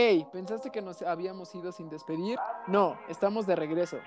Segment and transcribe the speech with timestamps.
[0.00, 2.38] Hey, ¿pensaste que nos habíamos ido sin despedir?
[2.68, 3.98] No, estamos de regreso.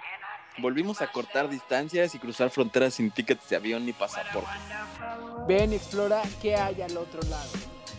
[0.60, 4.48] Volvimos a cortar distancias y cruzar fronteras sin tickets de avión ni pasaporte.
[5.50, 7.52] Ven y explora qué hay al otro lado.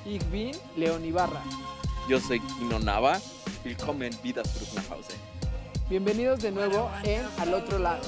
[0.07, 1.43] Ich bin León Ibarra.
[2.09, 3.21] Yo soy Kino Nava.
[3.63, 5.15] Willkommen wieder zurück nach Hause.
[5.91, 8.05] Bienvenidos de nuevo en Al otro lado.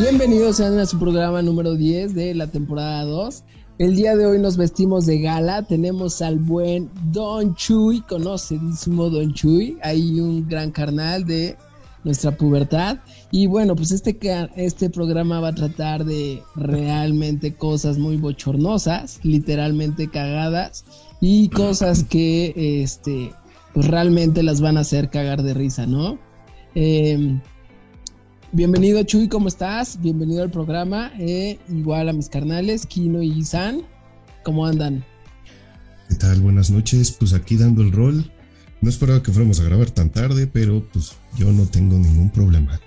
[0.00, 3.44] Bienvenidos a su programa número 10 de la temporada 2.
[3.78, 5.62] El día de hoy nos vestimos de gala.
[5.64, 9.76] Tenemos al buen Don Chuy, conocidísimo Don Chuy.
[9.82, 11.54] Hay un gran carnal de
[12.02, 12.96] nuestra pubertad.
[13.30, 14.18] Y bueno, pues este,
[14.56, 20.86] este programa va a tratar de realmente cosas muy bochornosas, literalmente cagadas,
[21.20, 23.32] y cosas que este,
[23.74, 26.18] pues realmente las van a hacer cagar de risa, ¿no?
[26.74, 27.38] Eh,
[28.52, 30.00] Bienvenido Chuy, ¿cómo estás?
[30.00, 31.12] Bienvenido al programa.
[31.20, 33.82] Eh, igual a mis carnales, Kino y San.
[34.42, 35.04] ¿Cómo andan?
[36.08, 36.40] ¿Qué tal?
[36.40, 37.12] Buenas noches.
[37.12, 38.28] Pues aquí dando el rol.
[38.80, 42.80] No esperaba que fuéramos a grabar tan tarde, pero pues yo no tengo ningún problema.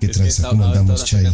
[0.00, 0.48] ¿Qué tranza?
[0.48, 1.28] ¿Cómo andamos, Chay?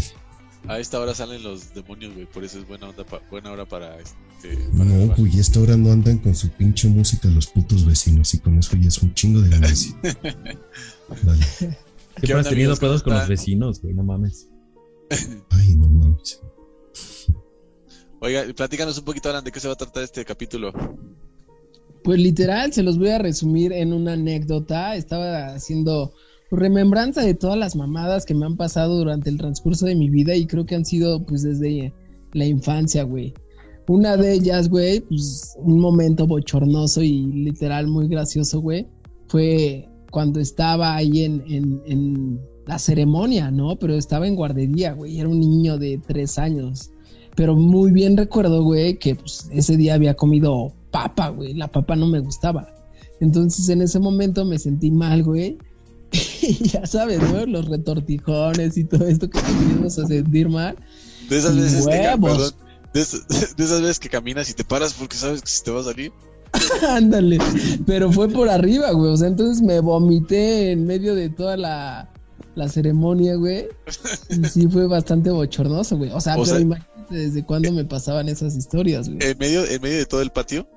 [0.69, 2.27] A esta hora salen los demonios, güey.
[2.27, 4.59] Por eso es buena, onda buena hora para este.
[4.75, 8.35] no, güey, a esta hora no andan con su pinche música los putos vecinos.
[8.35, 9.97] Y con eso ya es un chingo de ganancia.
[11.23, 11.47] vale.
[12.19, 14.49] Siempre has tenido pedos con los vecinos, güey, no mames.
[15.51, 16.41] Ay, no mames.
[18.21, 20.73] Oiga, platícanos un poquito, Alan, de qué se va a tratar este capítulo.
[22.03, 24.95] Pues literal, se los voy a resumir en una anécdota.
[24.95, 26.13] Estaba haciendo
[26.51, 30.35] remembranza de todas las mamadas que me han pasado durante el transcurso de mi vida
[30.37, 31.93] y creo que han sido pues desde
[32.33, 33.35] la infancia, güey.
[33.87, 38.87] Una de ellas, güey, pues un momento bochornoso y literal muy gracioso, güey,
[39.29, 43.77] fue cuando estaba ahí en, la ceremonia, ¿no?
[43.77, 46.93] Pero estaba en guardería, güey, era un niño de tres años.
[47.35, 51.97] Pero muy bien recuerdo, güey, que pues, ese día había comido papa, güey, la papa
[51.97, 52.73] no me gustaba.
[53.21, 55.59] Entonces en ese momento me sentí mal, güey.
[56.43, 57.45] y ya sabes, ¿no?
[57.45, 59.41] Los retortijones y todo esto que
[59.83, 60.77] nos a sentir mal.
[61.29, 61.93] De esas veces que,
[62.95, 65.85] de, esas veces que caminas y te paras porque sabes que si te va a
[65.85, 66.13] salir.
[66.89, 67.39] Ándale.
[67.87, 69.13] Pero fue por arriba, güey.
[69.13, 72.09] O sea, entonces me vomité en medio de toda la,
[72.55, 73.67] la ceremonia, güey.
[74.31, 76.11] Y sí fue bastante bochornoso, güey.
[76.13, 79.19] O sea, pero imagínate desde cuándo me pasaban esas historias, güey.
[79.23, 80.69] ¿En medio, ¿En medio de todo el patio?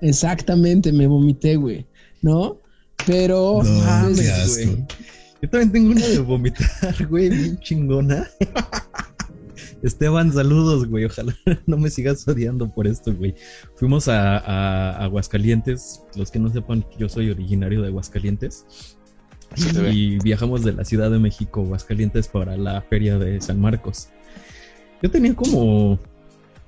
[0.00, 1.86] Exactamente, me vomité, güey.
[2.22, 2.58] ¿No?
[3.06, 3.60] Pero.
[3.62, 4.86] No, mames, güey.
[5.42, 8.28] Yo también tengo una de vomitar, güey, bien chingona.
[9.86, 11.04] Esteban, saludos, güey.
[11.04, 11.36] Ojalá
[11.66, 13.34] no me sigas odiando por esto, güey.
[13.74, 16.02] Fuimos a, Aguascalientes.
[16.14, 18.64] Los que no sepan, yo soy originario de Aguascalientes.
[19.92, 24.08] Y viajamos de la Ciudad de México a Aguascalientes para la feria de San Marcos.
[25.02, 25.98] Yo tenía como,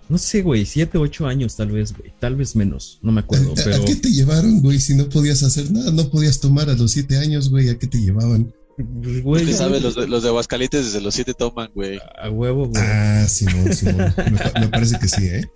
[0.09, 2.13] no sé, güey, siete, ocho años tal vez, güey.
[2.19, 3.53] Tal vez menos, no me acuerdo.
[3.65, 3.77] pero...
[3.77, 4.79] ¿A qué te llevaron, güey?
[4.79, 7.69] Si no podías hacer nada, no podías tomar a los siete años, güey.
[7.69, 8.53] ¿A qué te llevaban?
[8.79, 11.99] Pues, güey, sabes, los de, los de Aguascalientes desde los siete toman, güey.
[12.17, 12.81] A huevo, güey.
[12.81, 14.15] Ah, Simón, Simón.
[14.17, 15.51] Me, me, parece que sí, ¿eh?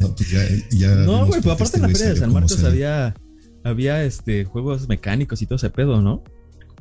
[0.00, 3.14] No, pues ya, ya no güey, pues aparte en la feria de San Marcos había,
[3.62, 6.24] había este, juegos mecánicos y todo ese pedo, ¿no?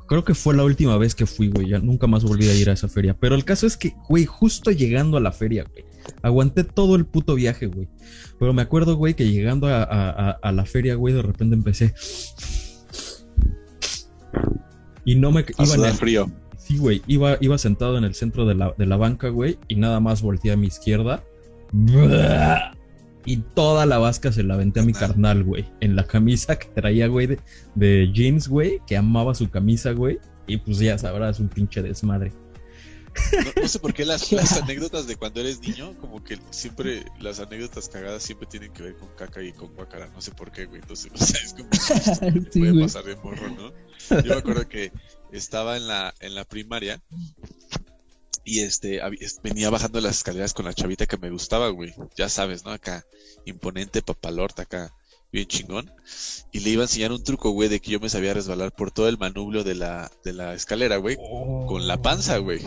[0.07, 1.67] Creo que fue la última vez que fui, güey.
[1.67, 3.17] Ya nunca más volví a ir a esa feria.
[3.19, 5.83] Pero el caso es que, güey, justo llegando a la feria, güey.
[6.21, 7.89] Aguanté todo el puto viaje, güey.
[8.39, 11.93] Pero me acuerdo, güey, que llegando a, a, a la feria, güey, de repente empecé
[15.09, 16.31] y no me iba en frío.
[16.59, 19.75] Sí, güey, iba, iba sentado en el centro de la, de la banca, güey, y
[19.75, 21.23] nada más volteé a mi izquierda.
[23.25, 25.65] Y toda la vasca se la aventé a mi carnal, güey.
[25.79, 27.39] En la camisa que traía, güey,
[27.73, 30.19] de, jeans, güey, que amaba su camisa, güey.
[30.45, 32.31] Y pues ya sabrás, un pinche desmadre.
[33.59, 37.39] No, sé por qué las, las, anécdotas de cuando eres niño, como que siempre, las
[37.39, 40.07] anécdotas cagadas siempre tienen que ver con caca y con guacara.
[40.13, 40.81] No sé por qué, güey.
[40.81, 43.73] Entonces, o sea, es como que puede pasar de morro, ¿no?
[44.09, 44.91] Yo me acuerdo que
[45.31, 47.01] estaba en la, en la primaria
[48.43, 48.99] y este
[49.43, 51.93] venía bajando las escaleras con la chavita que me gustaba, güey.
[52.17, 52.71] Ya sabes, ¿no?
[52.71, 53.05] Acá,
[53.45, 54.93] imponente papalorta acá,
[55.31, 55.91] bien chingón.
[56.51, 58.91] Y le iba a enseñar un truco, güey, de que yo me sabía resbalar por
[58.91, 61.17] todo el manubrio de la, de la escalera, güey.
[61.67, 62.61] Con la panza, güey.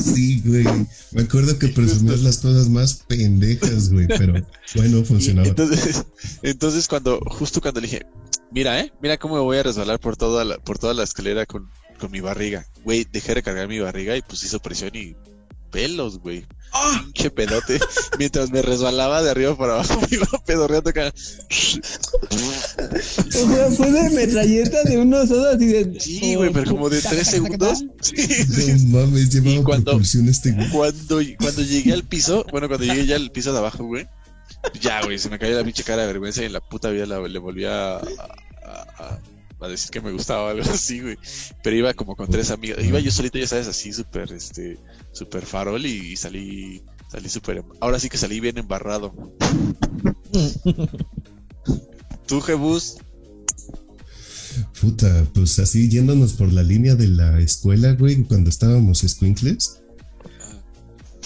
[0.00, 0.64] Sí, güey.
[1.10, 4.46] Me acuerdo que presumías las cosas más pendejas, güey, pero
[4.76, 5.48] bueno, funcionaba.
[5.48, 6.04] Entonces,
[6.42, 8.06] entonces cuando, justo cuando le dije,
[8.52, 11.46] mira, eh, mira cómo me voy a resbalar por toda la, por toda la escalera
[11.46, 12.66] con, con mi barriga.
[12.84, 15.14] Güey, dejé de cargar mi barriga y pues hizo presión y
[15.70, 16.44] pelos, güey.
[17.04, 17.78] Pinche pedote.
[18.18, 21.12] Mientras me resbalaba de arriba para abajo, me iba pedorreando acá.
[21.14, 21.18] O
[23.30, 26.00] sea, fue de metralleta de unos sodas y de.
[26.00, 27.84] Sí, güey, pero como de tres segundos.
[28.00, 28.72] Sí, sí.
[28.86, 30.68] No mames, llevaba Y cuando- este güey.
[30.70, 34.06] Cuando, cuando llegué al piso, bueno, cuando llegué ya al piso de abajo, güey,
[34.80, 37.06] ya, güey, se me cayó la pinche cara de vergüenza y en la puta vida
[37.06, 38.00] la- le volví a, a,
[38.98, 39.20] a-
[39.60, 41.16] a decir que me gustaba algo así, güey.
[41.62, 42.84] Pero iba como con tres amigas.
[42.84, 44.78] Iba yo solito, ya sabes, así súper, este,
[45.12, 49.12] súper farol y, salí, salí súper, em- ahora sí que salí bien embarrado.
[52.26, 52.96] Tú, Jebus,
[54.80, 59.81] Puta, pues así yéndonos por la línea de la escuela, güey, cuando estábamos squinkles.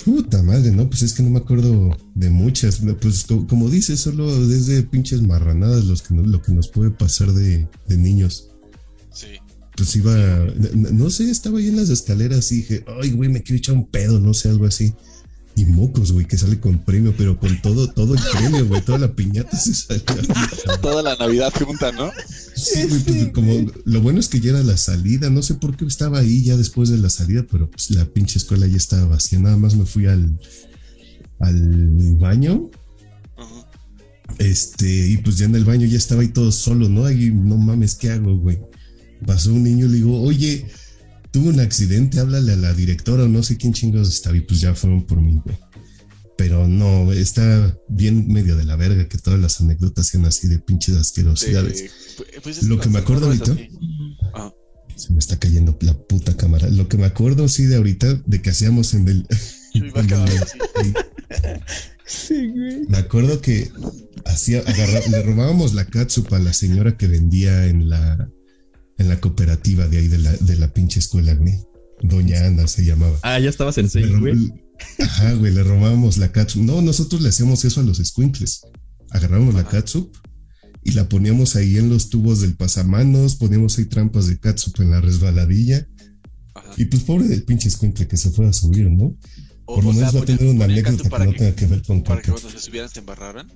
[0.05, 2.81] Puta madre, no, pues es que no me acuerdo de muchas.
[3.01, 6.91] Pues co- como dices, solo desde pinches marranadas los que no- lo que nos puede
[6.91, 8.49] pasar de, de niños.
[9.13, 9.27] sí.
[9.77, 13.43] Pues iba, n- no sé, estaba ahí en las escaleras y dije, ay, güey, me
[13.43, 14.95] quiero echar un pedo, no sé, algo así.
[15.57, 18.99] Y mocos, güey, que sale con premio, pero con todo, todo el premio, güey, toda
[18.99, 20.05] la piñata se salió.
[20.83, 22.11] Toda la Navidad junta, ¿no?
[22.55, 25.75] Sí, güey, pues como lo bueno es que ya era la salida, no sé por
[25.75, 29.07] qué estaba ahí ya después de la salida, pero pues la pinche escuela ya estaba
[29.07, 30.39] vacía, nada más me fui al,
[31.41, 32.71] al baño,
[34.39, 37.07] este, y pues ya en el baño ya estaba ahí todo solo, ¿no?
[37.07, 38.59] Ahí no mames, ¿qué hago, güey?
[39.25, 40.67] Pasó un niño y le digo, oye,
[41.37, 44.59] tuve un accidente, háblale a la directora o no sé quién chingados estaba, y pues
[44.59, 45.55] ya fueron por mí, güey.
[46.39, 50.59] Pero no, está bien medio de la verga que todas las anécdotas sean así de
[50.61, 51.83] pinches asquerosidades.
[51.83, 51.91] Eh,
[52.43, 53.55] pues es Lo que me acuerdo ahorita-.
[54.35, 54.51] Ah,
[54.97, 56.71] Se me está cayendo la puta cámara.
[56.71, 59.27] Lo que me acuerdo, sí, de ahorita, de que hacíamos en el.
[59.75, 60.95] en.
[62.07, 62.87] Sí, güey.
[62.89, 63.71] me acuerdo que
[64.25, 68.31] hacía, agarra- le robábamos la catsup a la señora que vendía en la,
[68.99, 71.55] en la cooperativa de ahí de la, de la pinche escuela, güey.
[72.03, 73.19] Doña Ana se llamaba.
[73.23, 74.53] Ah, ya estabas en seis, güey.
[74.99, 76.63] Ajá, güey, le robábamos la catsup.
[76.63, 78.61] No, nosotros le hacíamos eso a los squinkles.
[79.11, 80.15] Agarrábamos la catsup
[80.83, 84.91] y la poníamos ahí en los tubos del pasamanos, poníamos ahí trampas de catsup en
[84.91, 85.87] la resbaladilla.
[86.55, 86.71] Ajá.
[86.77, 89.17] Y pues pobre del pinche escuincle que se fuera a subir, ¿no?
[89.65, 91.83] O- Por lo sea, menos va a tener una anécdota que no tenga que ver
[91.83, 93.49] con Para que cuando se subieran se embarraran.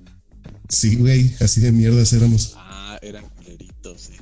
[0.69, 2.53] Sí, güey, así de mierdas éramos.
[2.57, 4.17] Ah, eran culeritos, eh.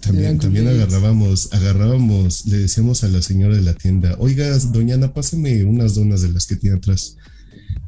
[0.00, 5.12] También, también agarrábamos, agarrábamos, le decíamos a la señora de la tienda, oiga, doña Ana,
[5.12, 7.16] páseme unas donas de las que tiene atrás.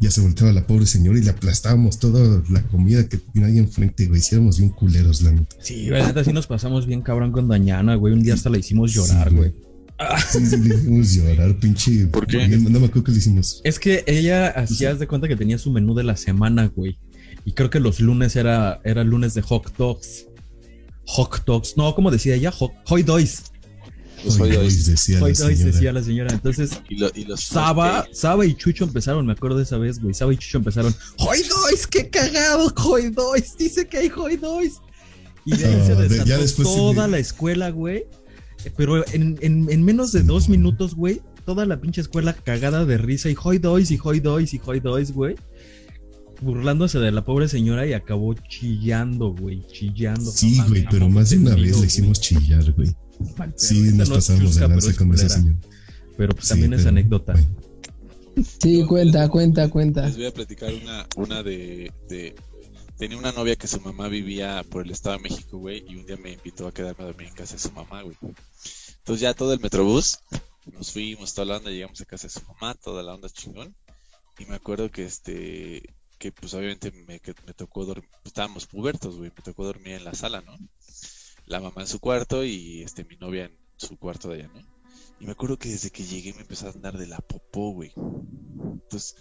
[0.01, 3.59] Ya se volteaba la pobre señora y le aplastábamos toda la comida que tenía ahí
[3.59, 4.21] enfrente, güey.
[4.21, 5.57] Hiciéramos bien culeros, la neta.
[5.61, 8.15] Sí, la neta sí nos pasamos bien cabrón con Dañana, güey.
[8.15, 9.53] Un día hasta la hicimos llorar, Sí, güey.
[10.31, 12.07] Sí, sí, le hicimos llorar, pinche.
[12.07, 12.49] ¿Por qué?
[12.49, 13.61] No, no me acuerdo que le hicimos.
[13.65, 16.99] Es que ella hacía de cuenta que tenía su menú de la semana, güey.
[17.45, 20.27] Y creo que los lunes era, era lunes de hot dogs.
[21.13, 21.77] Hot dogs.
[21.77, 22.53] No, como decía ella.
[24.25, 25.65] Los Hoy, hoy- hoy decía la Hot dogs señora.
[25.73, 26.33] decía la señora.
[26.35, 29.99] Entonces, Y, lo- y los Saba, Saba y Chucho empezaron, me acuerdo de esa vez,
[30.01, 30.13] güey.
[30.15, 30.95] Saba y Chucho empezaron.
[31.19, 31.87] ¡Hoy dois!
[31.87, 32.73] ¡Qué cagado!
[32.85, 33.57] ¡Hoy dois!
[33.57, 34.75] Dice que hay hoy dois.
[35.47, 38.05] Y de ahí Ah, se de- desató ya después sí toda la escuela, güey.
[38.77, 42.99] Pero en, en- en menos de dos minutos, güey, toda la pinche escuela cagada de
[42.99, 45.35] risa y hoy dois y hoy dois y hoy dois, güey.
[46.41, 49.63] Burlándose de la pobre señora y acabó chillando, güey.
[49.69, 50.31] Chillando.
[50.31, 51.85] Sí, güey, pero más de una vez le güey.
[51.87, 52.95] hicimos chillar, güey.
[53.37, 55.57] Pero Sí, nos no pasamos de lanza con ese señor.
[56.17, 57.33] Pero pues Sí, también es pero, anécdota.
[57.35, 57.49] bueno.
[58.63, 60.07] Sí, cuenta, cuenta, cuenta.
[60.07, 62.35] Les voy a platicar una, una de, de-
[62.97, 66.05] Tenía una novia que su mamá vivía por el Estado de México, güey, y un
[66.07, 68.15] día me invitó a quedarme a dormir en casa de su mamá, güey.
[68.99, 70.19] Entonces ya todo el metrobús,
[70.71, 73.75] nos fuimos, toda la onda, llegamos a casa de su mamá, toda la onda chingón.
[74.39, 79.17] Y me acuerdo que este, que pues obviamente me, que me tocó dormir, estábamos pubertos,
[79.17, 80.55] güey, me tocó dormir en la sala, ¿no?
[81.47, 84.61] La mamá en su cuarto y este, mi novia en su cuarto de allá, ¿no?
[85.19, 87.93] Y me acuerdo que desde que llegué me empezó a andar de la popó, güey.
[87.97, 89.17] Entonces,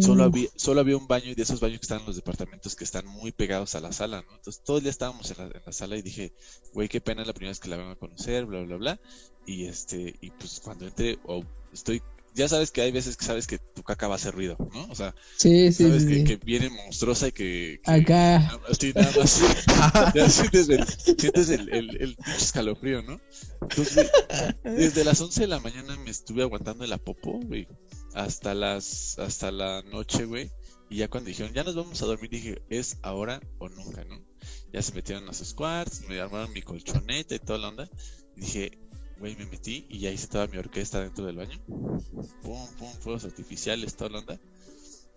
[0.00, 2.74] Solo había, solo había un baño y de esos baños que están en los departamentos
[2.74, 4.34] que están muy pegados a la sala, ¿no?
[4.34, 6.32] Entonces todo el día estábamos en la, en la sala y dije,
[6.72, 9.00] güey, qué pena es la primera vez que la vengo a conocer, bla, bla, bla.
[9.46, 12.02] Y este, y pues cuando entré, o estoy,
[12.34, 14.84] ya sabes que hay veces que sabes que tu caca va a hacer ruido, ¿no?
[14.86, 16.24] O sea, Sí, sí, sabes sí.
[16.24, 18.58] que, viene monstruosa y que, que Acá.
[18.68, 19.40] estoy nada más,
[20.14, 23.20] ya sientes el, sientes el, el, el escalofrío, ¿no?
[23.62, 24.10] Entonces,
[24.64, 27.66] desde las 11 de la mañana me estuve aguantando la popó, güey
[28.14, 30.50] hasta las hasta la noche, güey.
[30.88, 34.20] Y ya cuando dijeron, ya nos vamos a dormir, dije, es ahora o nunca, ¿no?
[34.72, 37.88] Ya se metieron a sus cuartos, me armaron mi colchoneta y toda la onda.
[38.36, 38.78] Y dije,
[39.20, 41.60] güey, me metí y hice toda mi orquesta dentro del baño.
[42.42, 44.40] Pum, pum, fuegos artificiales, toda la onda.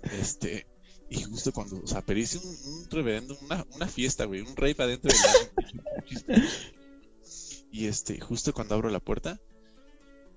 [0.03, 0.67] Este,
[1.09, 3.37] y justo cuando, o sea, pero un, un reverendo,
[3.75, 5.21] una, fiesta, güey, un rave adentro del
[5.55, 6.43] baño.
[7.71, 9.39] y este, justo cuando abro la puerta,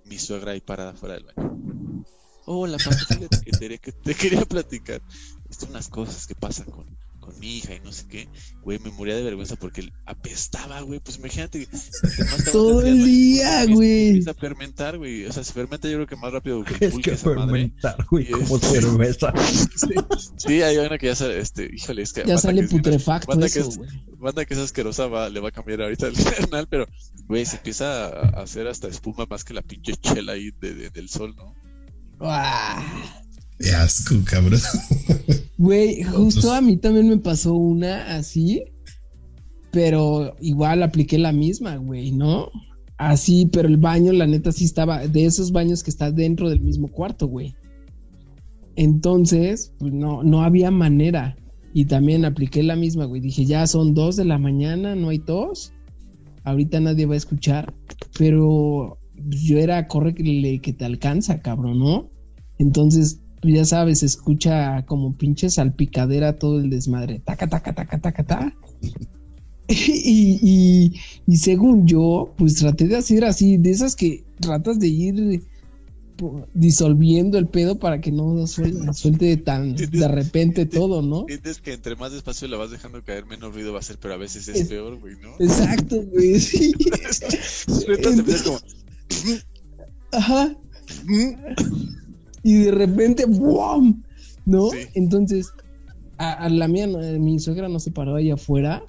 [0.05, 2.05] mi suegra ahí parada fuera del baño.
[2.47, 5.03] Hola, papá, fíjate que te, te quería platicar.
[5.51, 6.87] Estas unas cosas que pasan con,
[7.26, 8.28] con mi hija y no sé qué,
[8.62, 11.00] güey, me moría de vergüenza porque apestaba, güey.
[11.00, 11.68] Pues imagínate.
[12.52, 14.09] Todo el día, güey.
[14.09, 15.26] Empieza a fermentar, güey.
[15.26, 17.11] O sea, se fermenta yo creo que más rápido que el pulque.
[17.12, 19.33] Es que fermentar, güey, como cerveza.
[20.37, 22.25] sí, hay una que ya sale, este, híjole, es que.
[22.25, 25.52] Ya sale putrefacto banda eso, que es, Banda que es asquerosa va, le va a
[25.52, 26.87] cambiar ahorita el canal, pero,
[27.26, 30.90] güey, se empieza a hacer hasta espuma más que la pinche chela ahí de, de,
[30.90, 31.54] del sol, ¿no?
[33.59, 34.61] Qué asco, cabrón.
[35.59, 38.65] Güey, justo a mí también me pasó una así,
[39.71, 42.51] pero igual apliqué la misma, güey, ¿no?
[42.99, 46.61] Así, pero el baño, la neta, sí estaba de esos baños que está dentro del
[46.61, 47.55] mismo cuarto, güey.
[48.75, 51.37] Entonces, pues no, no había manera.
[51.73, 53.21] Y también apliqué la misma, güey.
[53.21, 55.73] Dije, ya son dos de la mañana, no hay tos.
[56.45, 57.75] Ahorita nadie va a escuchar.
[58.19, 62.11] Pero pues, yo era, corre que, que te alcanza, cabrón, ¿no?
[62.59, 67.21] Entonces pues ya sabes, escucha como pinche salpicadera todo el desmadre.
[67.21, 68.57] Taca, taca, taca, taca, taca.
[69.69, 70.93] y,
[71.26, 75.43] y, según yo, pues traté de hacer así, de esas que tratas de ir
[76.55, 81.21] disolviendo el pedo para que no suelte, suelte tan de repente todo, ¿no?
[81.23, 84.14] Entiendes que entre más despacio la vas dejando caer, menos ruido va a hacer, pero
[84.14, 85.35] a veces es, peor, güey, ¿no?
[85.40, 86.73] Exacto, güey, sí.
[88.45, 88.59] como...
[90.12, 90.57] Ajá
[92.47, 94.05] y de repente, ¡bum!
[94.45, 94.71] ¿No?
[94.95, 95.53] Entonces,
[96.17, 98.85] a, la mía, mi suegra no se paró ahí afuera,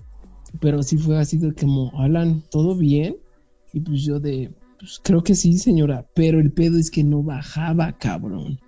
[0.60, 3.18] pero sí fue así de como, Alan, ¿todo bien?
[3.74, 7.24] Y pues yo de, pues creo que sí, señora, pero el pedo es que no
[7.24, 8.60] bajaba, cabrón.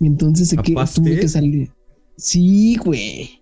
[0.00, 1.70] Y entonces que, tuve que salir.
[2.16, 3.40] Sí, güey.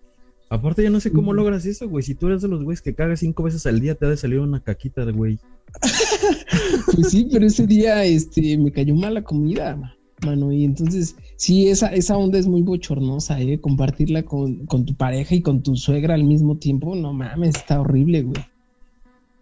[0.51, 2.05] Aparte, yo no sé cómo logras eso, güey.
[2.05, 4.19] Si tú eres de los güeyes que cagas cinco veces al día, te ha de
[4.19, 5.39] salir una caquita de güey.
[6.95, 10.53] pues sí, pero ese día este, me cayó mala comida mano.
[10.53, 13.61] Y entonces, sí, esa, esa onda es muy bochornosa, ¿eh?
[13.61, 18.23] Compartirla con, tu pareja y con tu suegra al mismo tiempo, no mames, está horrible,
[18.23, 18.45] güey.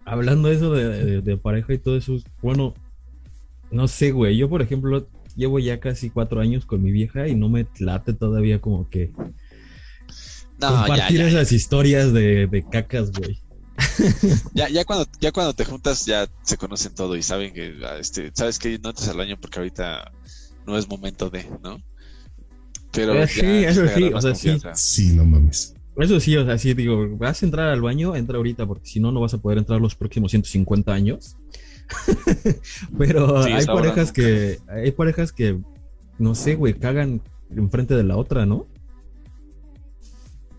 [0.05, 2.75] Hablando de eso de, pareja y todo eso, bueno,
[3.71, 4.37] no sé, güey.
[4.37, 8.13] Yo, por ejemplo, llevo ya casi cuatro años con mi vieja y no me late
[8.13, 9.13] todavía como que
[10.61, 13.41] compartir esas historias de, de cacas, güey.
[14.55, 18.31] ya, ya cuando, ya cuando te juntas ya se conocen todo y saben que este,
[18.33, 20.13] sabes que no entras al año porque ahorita
[20.67, 21.79] no es momento de, ¿no?
[22.93, 24.57] Pero eh, sí, eso sí, o sea, sí.
[24.75, 25.75] Sí, no mames.
[25.97, 29.01] Eso sí, o sea, sí, digo, vas a entrar al baño, entra ahorita, porque si
[29.01, 31.37] no, no vas a poder entrar los próximos 150 años.
[32.99, 35.61] Pero hay parejas que, hay parejas que,
[36.19, 37.21] no sé, güey, cagan
[37.55, 38.67] enfrente de la otra, ¿no?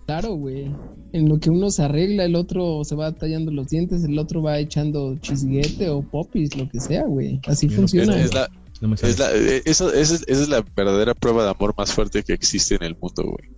[0.06, 0.72] Claro, güey.
[1.14, 4.42] En lo que uno se arregla, el otro se va tallando los dientes, el otro
[4.42, 7.42] va echando chisguete o popis, lo que sea, güey.
[7.48, 8.16] Así funciona.
[8.18, 8.50] Es, es la,
[8.82, 12.98] eh, eso, esa, es la verdadera prueba de amor más fuerte que existe en el
[12.98, 13.56] mundo, güey.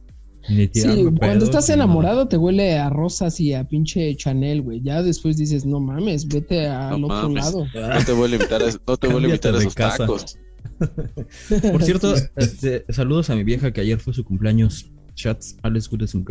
[0.73, 4.81] Sí, cuando estás enamorado te huele a rosas y a pinche Chanel, güey.
[4.81, 7.65] Ya después dices, no mames, vete al otro lado.
[7.73, 10.37] No te voy a invitar a, no te voy a, invitar a esos tacos.
[11.71, 14.89] Por cierto, este, saludos a mi vieja que ayer fue su cumpleaños.
[15.15, 15.57] Chats,
[15.89, 16.25] Gutes un.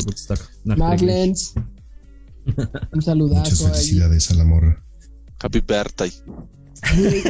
[0.65, 1.55] Maglens.
[2.93, 3.51] un saludazo.
[3.51, 4.83] Muchas felicidades a la morra.
[5.41, 6.11] Happy birthday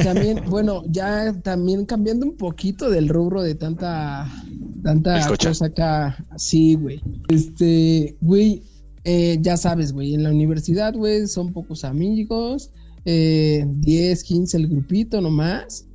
[0.02, 4.30] también, bueno, ya también cambiando un poquito del rubro de tanta,
[4.82, 6.24] tanta cosa acá.
[6.36, 7.00] Sí, güey.
[7.28, 8.62] Este, güey,
[9.04, 12.70] eh, ya sabes, güey, en la universidad, güey, son pocos amigos,
[13.04, 15.86] eh, 10, 15 el grupito nomás.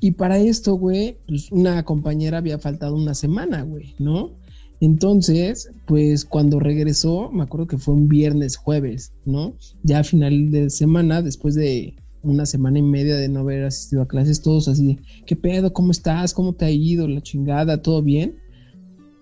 [0.00, 4.36] Y para esto, güey, pues una compañera había faltado una semana, güey, ¿no?
[4.80, 9.54] Entonces, pues cuando regresó, me acuerdo que fue un viernes, jueves, ¿no?
[9.82, 11.94] Ya a final de semana, después de
[12.26, 15.72] una semana y media de no haber asistido a clases, todos así, ¿qué pedo?
[15.72, 16.34] ¿Cómo estás?
[16.34, 17.08] ¿Cómo te ha ido?
[17.08, 18.36] La chingada, ¿todo bien?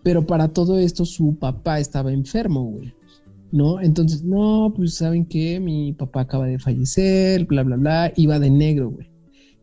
[0.02, 2.94] Pero para todo esto su papá estaba enfermo, güey.
[3.52, 3.80] ¿No?
[3.80, 8.50] Entonces, no, pues saben que mi papá acaba de fallecer, bla, bla, bla, iba de
[8.50, 9.08] negro, güey.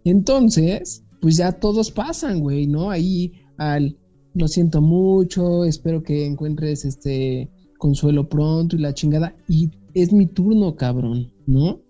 [0.05, 2.89] Entonces, pues ya todos pasan, güey, ¿no?
[2.89, 3.97] Ahí al,
[4.33, 9.35] lo siento mucho, espero que encuentres este consuelo pronto y la chingada.
[9.47, 11.81] Y es mi turno, cabrón, ¿no?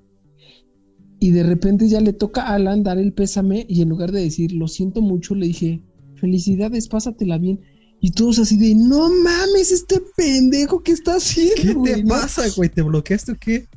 [1.23, 4.21] Y de repente ya le toca a Alan dar el pésame y en lugar de
[4.21, 5.83] decir, lo siento mucho, le dije,
[6.15, 7.61] felicidades, pásatela bien.
[7.99, 11.83] Y todos así de, no mames, este pendejo, ¿qué está haciendo?
[11.83, 12.69] ¿Qué te pasa, güey?
[12.69, 13.67] ¿Te bloqueaste o qué?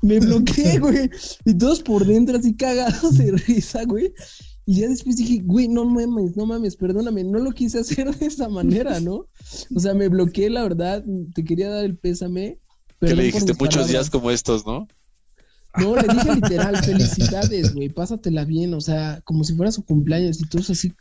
[0.00, 1.10] Me bloqueé, güey.
[1.44, 4.14] Y todos por dentro así cagados de risa, güey.
[4.64, 8.26] Y ya después dije, güey, no mames, no mames, perdóname, no lo quise hacer de
[8.26, 9.26] esa manera, ¿no?
[9.76, 11.04] O sea, me bloqueé, la verdad,
[11.34, 12.58] te quería dar el pésame.
[12.98, 14.88] Que le dijiste muchos días como estos, ¿no?
[15.76, 20.40] No, le dije literal, felicidades, güey, pásatela bien, o sea, como si fuera su cumpleaños
[20.40, 20.92] y todos así,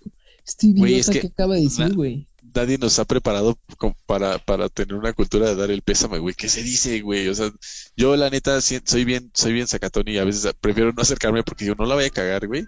[0.46, 2.28] Este idiota es que, que acaba de decir, güey.
[2.54, 3.58] Nadie nos ha preparado
[4.06, 6.34] para, para tener una cultura de dar el pésame, güey.
[6.34, 7.28] ¿Qué se dice, güey?
[7.28, 7.52] O sea,
[7.96, 11.66] yo la neta soy bien, soy bien sacatón y a veces prefiero no acercarme porque
[11.66, 12.66] yo no la voy a cagar, güey.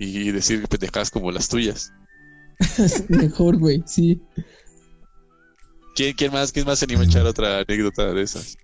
[0.00, 1.92] Y decir pendejadas como las tuyas.
[3.08, 4.20] Mejor, güey, sí.
[5.94, 8.56] ¿Quién, quién más, quién más se anima a echar otra anécdota de esas?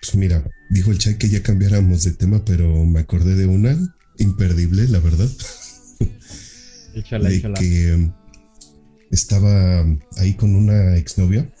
[0.00, 3.76] Pues mira, dijo el Chay que ya cambiáramos de tema, pero me acordé de una
[4.18, 5.28] imperdible, la verdad.
[6.94, 7.58] Échala, de échala.
[7.58, 8.12] que um,
[9.10, 9.84] estaba
[10.16, 11.52] ahí con una exnovia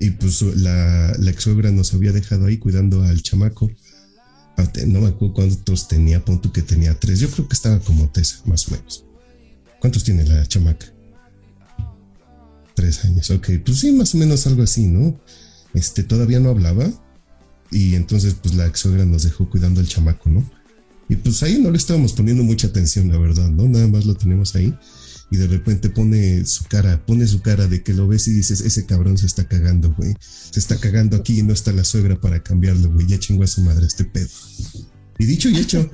[0.00, 3.70] y pues la, la ex suegra nos había dejado ahí cuidando al chamaco.
[4.86, 7.20] No me acuerdo cuántos tenía, pon que tenía tres.
[7.20, 9.04] Yo creo que estaba como Tessa, más o menos.
[9.80, 10.86] ¿Cuántos tiene la chamaca?
[12.74, 13.50] Tres años, ok.
[13.64, 15.20] Pues sí, más o menos algo así, ¿no?
[15.74, 16.90] Este, todavía no hablaba
[17.70, 20.48] y entonces pues la ex suegra nos dejó cuidando al chamaco, ¿no?
[21.08, 23.66] Y pues ahí no le estábamos poniendo mucha atención, la verdad, ¿no?
[23.66, 24.74] Nada más lo tenemos ahí.
[25.30, 28.60] Y de repente pone su cara, pone su cara de que lo ves y dices,
[28.62, 30.14] ese cabrón se está cagando, güey.
[30.20, 33.06] Se está cagando aquí y no está la suegra para cambiarlo, güey.
[33.06, 34.28] Ya chingó a su madre este pedo.
[35.18, 35.90] Y dicho y hecho,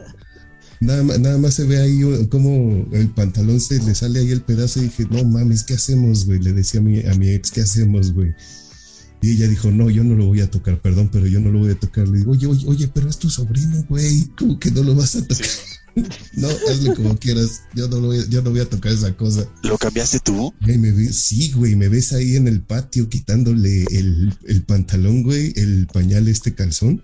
[0.81, 4.43] nada, nada más se ve ahí uh, como el pantalón se le sale ahí el
[4.43, 6.41] pedazo y dije, no mames, ¿qué hacemos, güey?
[6.41, 8.35] Le decía a mi, a mi ex, ¿qué hacemos, güey?
[9.25, 11.61] Y ella dijo, no, yo no lo voy a tocar, perdón, pero yo no lo
[11.61, 12.07] voy a tocar.
[12.07, 15.17] Le digo, oye, oye, oye, pero es tu sobrino, güey, ¿cómo que no lo vas
[15.17, 15.47] a tocar?
[16.37, 19.17] no, hazle como quieras, yo no, lo voy, a- yo no voy a tocar esa
[19.17, 19.49] cosa.
[19.63, 20.53] ¿Lo cambiaste tú?
[20.61, 25.23] Güey, me ves, sí, güey, me ves ahí en el patio quitándole el, el pantalón,
[25.23, 27.03] güey, el pañal este calzón.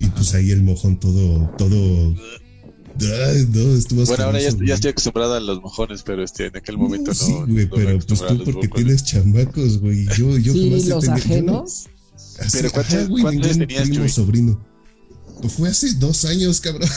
[0.00, 2.16] Y pues ahí el mojón todo, todo.
[3.00, 6.76] Ay, no, estuvo Bueno, ahora ya, estoy acostumbrada a los mojones, pero este, en aquel
[6.78, 7.14] momento no.
[7.14, 10.06] Sí, güey, no pero pues tú porque tienes chamacos, güey.
[10.16, 11.86] Yo, yo Sí, jamás he los yo ajenos.
[12.40, 14.60] Así, Pero ¿cuántos- ajá, güey, cuántos ningún tenías, primo sobrino.
[15.40, 16.88] Pues fue hace dos años, cabrón.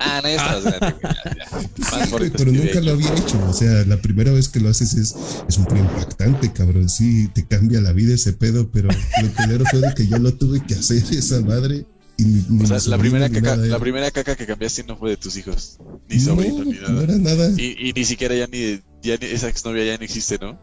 [0.00, 0.74] Ah, no, ya güey,
[1.98, 3.40] Güey, morritos pero nunca lo había hecho.
[3.48, 5.14] O sea, la primera vez que lo haces es,
[5.48, 6.88] es un poco impactante, cabrón.
[6.88, 10.34] Sí, te cambia la vida ese pedo, pero lo primero fue de que yo lo
[10.34, 11.86] tuve que hacer esa madre.
[12.18, 13.78] Y ni, ni O sea, mi la primera, ni caca, nada la era.
[13.78, 17.02] primera caca que cambiaste no fue de tus hijos, ni No, sobrino, ni no nada.
[17.04, 17.50] era nada.
[17.56, 20.58] Y, y ni siquiera ya ni, ya ni- esa exnovia ya no existe, ¿no?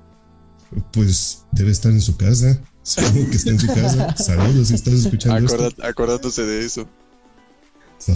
[0.92, 2.60] Pues debe estar en su casa.
[2.84, 4.16] Supongo que está en su casa.
[4.18, 5.56] Saludos si estás escuchando esto.
[5.70, 6.88] Acorda- acordándose de eso.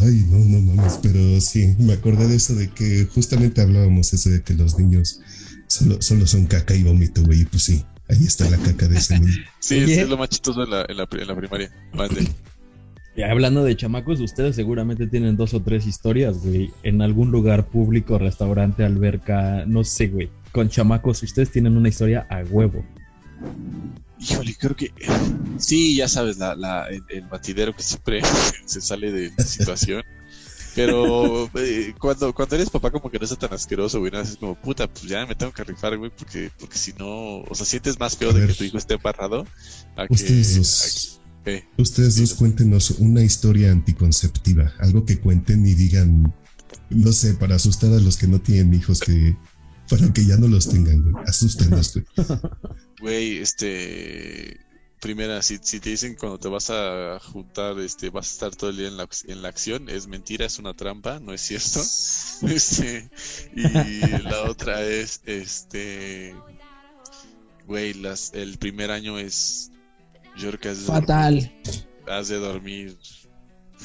[0.04, 4.30] Ay, no, no mames, pero sí, me acordé de eso de que justamente hablábamos eso
[4.30, 5.21] de que los niños
[5.67, 8.97] solo, solo son caca y vómito, güey, y pues sí, ahí está la caca de
[8.97, 9.34] ese niño.
[9.60, 11.71] Sí, es, lo más chistoso en la, en la, pri- en la primaria.
[11.93, 12.28] Mande.
[13.23, 16.71] Hablando de chamacos, ustedes seguramente tienen dos o tres historias, güey.
[16.84, 20.29] En algún lugar público, restaurante, alberca, no sé, güey.
[20.51, 22.84] Con chamacos, ustedes tienen una historia a huevo.
[24.19, 24.91] Híjole, creo que
[25.58, 28.21] sí, ya sabes, la, la, el, el batidero que siempre
[28.65, 30.03] se sale de la situación.
[30.75, 34.12] Pero eh, cuando, cuando eres papá, como que no está tan asqueroso, güey.
[34.12, 37.39] No es como, puta, pues ya me tengo que rifar, güey, porque, porque si no,
[37.41, 39.45] o sea, sientes más feo A de que tu hijo esté embarrado
[39.95, 40.13] a que-
[41.78, 46.34] ustedes dos cuéntenos una historia anticonceptiva, algo que cuenten y digan,
[46.89, 49.36] no sé, para asustar a los que no tienen hijos, que
[49.89, 52.06] para que ya no los tengan, güey, asústenlos, güey.
[52.99, 54.60] Güey, este.
[54.99, 58.69] Primera, si, si te dicen cuando te vas a juntar, este, vas a estar todo
[58.69, 61.80] el día en la, en la acción, es mentira, es una trampa, no es cierto.
[62.54, 63.10] Este,
[63.56, 63.62] y
[64.23, 66.36] la otra es, este.
[67.65, 69.71] Güey, las, el primer año es.
[70.39, 71.36] Yo creo que has de Fatal.
[71.36, 72.97] dormir- has de dormir.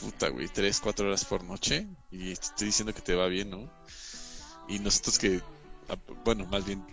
[0.01, 1.87] Puta, güey, 3, 4 horas por noche.
[2.11, 3.71] Y te estoy diciendo que te va bien, ¿no?
[4.69, 5.41] Y nosotros que.
[5.89, 6.85] ah, Bueno, más bien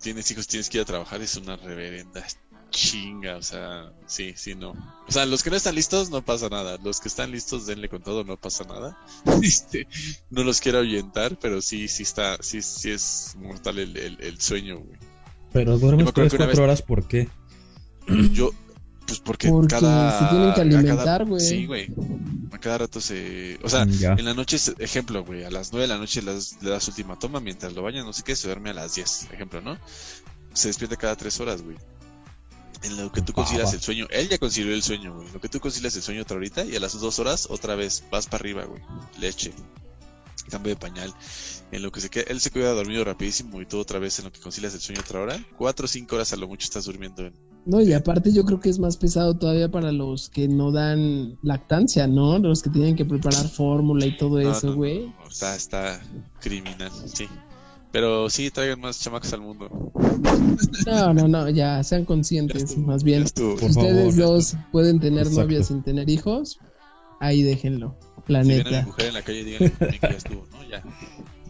[0.00, 2.24] tienes hijos, tienes que ir a trabajar, es una reverenda
[2.70, 4.70] chinga, o sea, sí, sí, no.
[5.06, 7.88] O sea, los que no están listos no pasa nada, los que están listos denle
[7.90, 8.98] con todo, no pasa nada.
[9.42, 9.86] Este,
[10.30, 14.40] no los quiero ahuyentar, pero sí, sí está, sí, sí es mortal el, el, el
[14.40, 14.98] sueño, güey.
[15.52, 17.28] Pero duermes me acuerdo 3, que una 4 vez- horas, ¿por qué?
[18.32, 18.50] Yo,
[19.06, 20.18] pues porque, Porque cada...
[20.18, 21.40] se tienen que alimentar, güey.
[21.40, 21.88] Sí, güey.
[22.52, 23.58] A cada rato se...
[23.62, 24.12] O sea, Mm, ya.
[24.12, 26.86] en la noche, ejemplo, güey, a las 9 de la noche le das, le das
[26.88, 29.78] última toma mientras lo bañan, no sé qué, se duerme a las 10, ejemplo, ¿no?
[30.52, 31.76] Se despierta cada 3 horas, güey.
[32.82, 33.76] En lo que tú concilias Baba.
[33.76, 35.28] el sueño, él ya concilió el sueño, güey.
[35.32, 38.02] Lo que tú concilias el sueño otra horita y a las 2 horas otra vez
[38.10, 38.82] vas para arriba, güey.
[39.20, 39.52] Leche.
[40.50, 41.14] Cambio de pañal.
[41.70, 44.26] En lo que se queda, él se queda dormido rapidísimo y tú otra vez en
[44.26, 45.44] lo que concilias el sueño otra hora.
[45.56, 47.34] 4 o 5 horas a lo mucho estás durmiendo en,
[47.64, 51.38] No, y aparte yo creo que es más pesado todavía para los que no dan
[51.42, 52.38] lactancia, ¿no?
[52.38, 55.06] Los que tienen que preparar fórmula y todo No, eso, no, güey.
[55.06, 56.00] no, está, está
[56.40, 57.26] criminal, sí.
[57.92, 59.92] Pero sí, traigan más chamacos al mundo.
[60.86, 63.22] No, no, no, ya, sean Ya conscientes, estuvo, más bien.
[63.24, 63.54] estuvo.
[63.54, 64.16] Ustedes favor.
[64.16, 65.42] dos pueden tener Exacto.
[65.42, 66.58] novias sin tener hijos,
[67.20, 67.96] ahí déjenlo,
[68.26, 68.86] la Si ven a mi neta.
[68.86, 70.64] mujer en la calle, díganle que ya estuvo, ¿no?
[70.68, 70.82] Ya.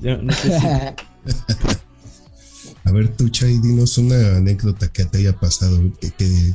[0.03, 0.67] Ya, no sé si-
[2.85, 6.55] A ver, tú, Chay, dinos una anécdota que te haya pasado, que, que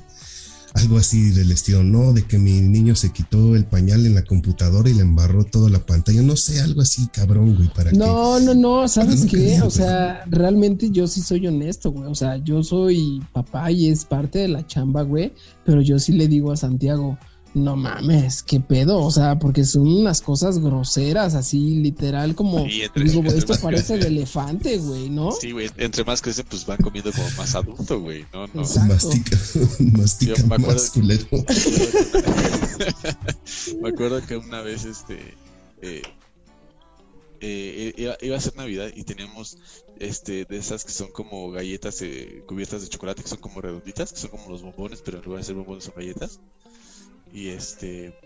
[0.77, 2.13] algo así del estilo, ¿no?
[2.13, 5.69] De que mi niño se quitó el pañal en la computadora y le embarró toda
[5.69, 6.21] la pantalla.
[6.21, 9.61] No sé, algo así, cabrón, güey, para No, no, no, ¿sabes qué?
[9.61, 12.09] O sea, realmente yo sí soy honesto, güey.
[12.09, 15.33] O sea, yo soy papá y es parte de la chamba, güey.
[15.65, 17.17] Pero yo sí le digo a Santiago,
[17.63, 23.24] no mames, qué pedo, o sea, porque son unas cosas groseras, así literal, como digo,
[23.26, 25.32] esto parece de elefante, güey, ¿no?
[25.32, 28.62] Sí, güey, entre más crecen, pues van comiendo como más adulto, güey, no, no.
[28.62, 29.38] Mastica,
[29.98, 31.26] mastica me más culero.
[33.82, 35.36] me acuerdo que una vez, este,
[35.82, 36.02] eh,
[37.39, 39.58] eh, iba, a ser Navidad y teníamos
[40.00, 44.12] este de esas que son como galletas eh, cubiertas de chocolate que son como redonditas,
[44.12, 46.39] que son como los bombones, pero en lugar de ser bombones son galletas.
[47.38, 48.17] Y este.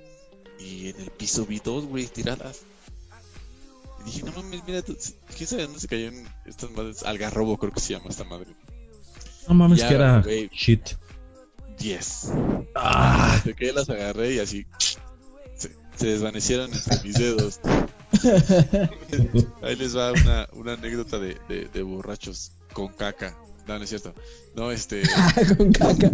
[0.57, 2.61] Y en el piso vi dos, güey, tiradas.
[3.99, 7.03] Y dije, no mames, mira, ¿quién sabe dónde se cayó en estas madres?
[7.03, 8.55] Algarrobo, creo que se llama esta madre.
[9.49, 10.91] No mames, que era shit.
[11.77, 12.31] Yes.
[12.73, 13.41] Ah.
[13.43, 14.65] De que las agarré y así.
[15.57, 17.59] Se, desvanecieron entre mis dedos.
[19.61, 23.37] Ahí les va una, una anécdota de, de, de borrachos con caca.
[23.67, 24.13] No, no es cierto.
[24.55, 25.03] No, este.
[25.57, 26.11] con caca.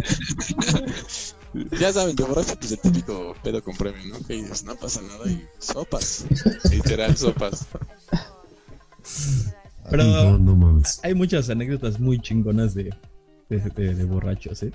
[1.80, 4.26] ya saben, de borracho, pues el típico pedo con premio, ¿no?
[4.26, 6.26] Que dices, no pasa nada y sopas.
[6.70, 7.66] Literal, sopas.
[9.90, 12.94] Pero no, no hay muchas anécdotas muy chingonas de,
[13.48, 14.72] de, de, borrachos, ¿eh?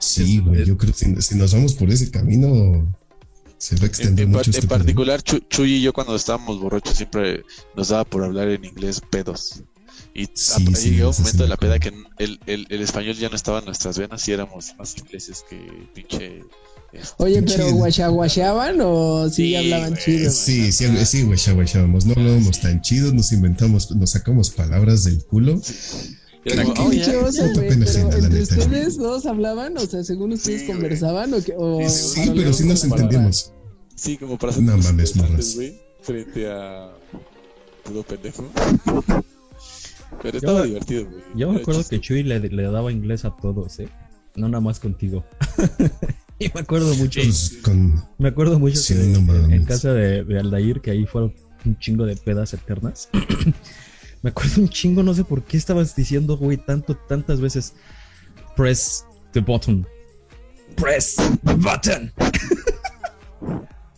[0.00, 2.92] Sí, güey, yo creo que si, nos vamos por ese camino,
[3.56, 4.50] se va a extender mucho.
[4.50, 7.44] en este particular, Chuy y yo, cuando estábamos borrachos, siempre
[7.76, 9.62] nos daba por hablar en inglés pedos.
[10.14, 13.36] Y sí, llegó un momento de la peda que el, el, el, español ya no
[13.36, 15.58] estaba en nuestras venas y éramos más ingleses que
[15.94, 16.42] pinche.
[16.92, 20.30] Este, Oye, pero guachaguachaban o sí, hablaban chido.
[20.30, 22.06] Sí, sí, sí, guachaguachábamos.
[22.06, 25.60] No hablábamos tan chidos, nos inventamos, nos sacamos palabras del culo.
[26.44, 26.54] Qué
[26.90, 27.68] dichoso, güey.
[27.68, 32.64] Pero entre ustedes dos hablaban, o sea, según ustedes conversaban o, o Sí, pero sí
[32.64, 33.52] nos entendíamos.
[33.96, 35.56] Sí, como para hacer No mames, morras.
[36.02, 36.92] Frente a
[37.84, 38.48] todo pendejo.
[40.22, 41.22] Pero estaba divertido, güey.
[41.34, 43.88] Yo me acuerdo que Chuy le, le, daba inglés a todos, ¿eh?
[44.34, 45.24] No nada más contigo.
[46.38, 47.20] y me acuerdo mucho.
[47.20, 47.58] Pues
[48.18, 52.16] me acuerdo mucho que en casa de, de, Aldair, que ahí fueron un chingo de
[52.16, 53.08] pedas eternas.
[54.22, 57.74] me acuerdo un chingo, no sé por qué estabas diciendo, güey, tanto, tantas veces.
[58.56, 59.86] Press the button.
[60.76, 62.12] Press the button.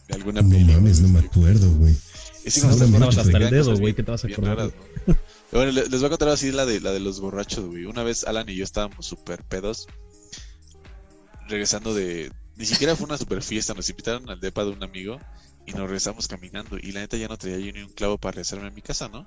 [0.08, 1.94] de alguna no mames, no me acuerdo, güey.
[2.44, 4.70] Es hasta el dedo, güey, que te vas a acordar.
[5.50, 7.86] Bueno, les, voy a contar así la de, la de los borrachos, güey.
[7.86, 9.86] Una vez Alan y yo estábamos súper pedos.
[11.48, 12.30] Regresando de.
[12.56, 13.72] Ni siquiera fue una super fiesta.
[13.72, 15.18] Nos invitaron al depa de un amigo
[15.66, 16.76] y nos regresamos caminando.
[16.78, 19.08] Y la neta ya no traía yo ni un clavo para regresarme a mi casa,
[19.08, 19.26] ¿no?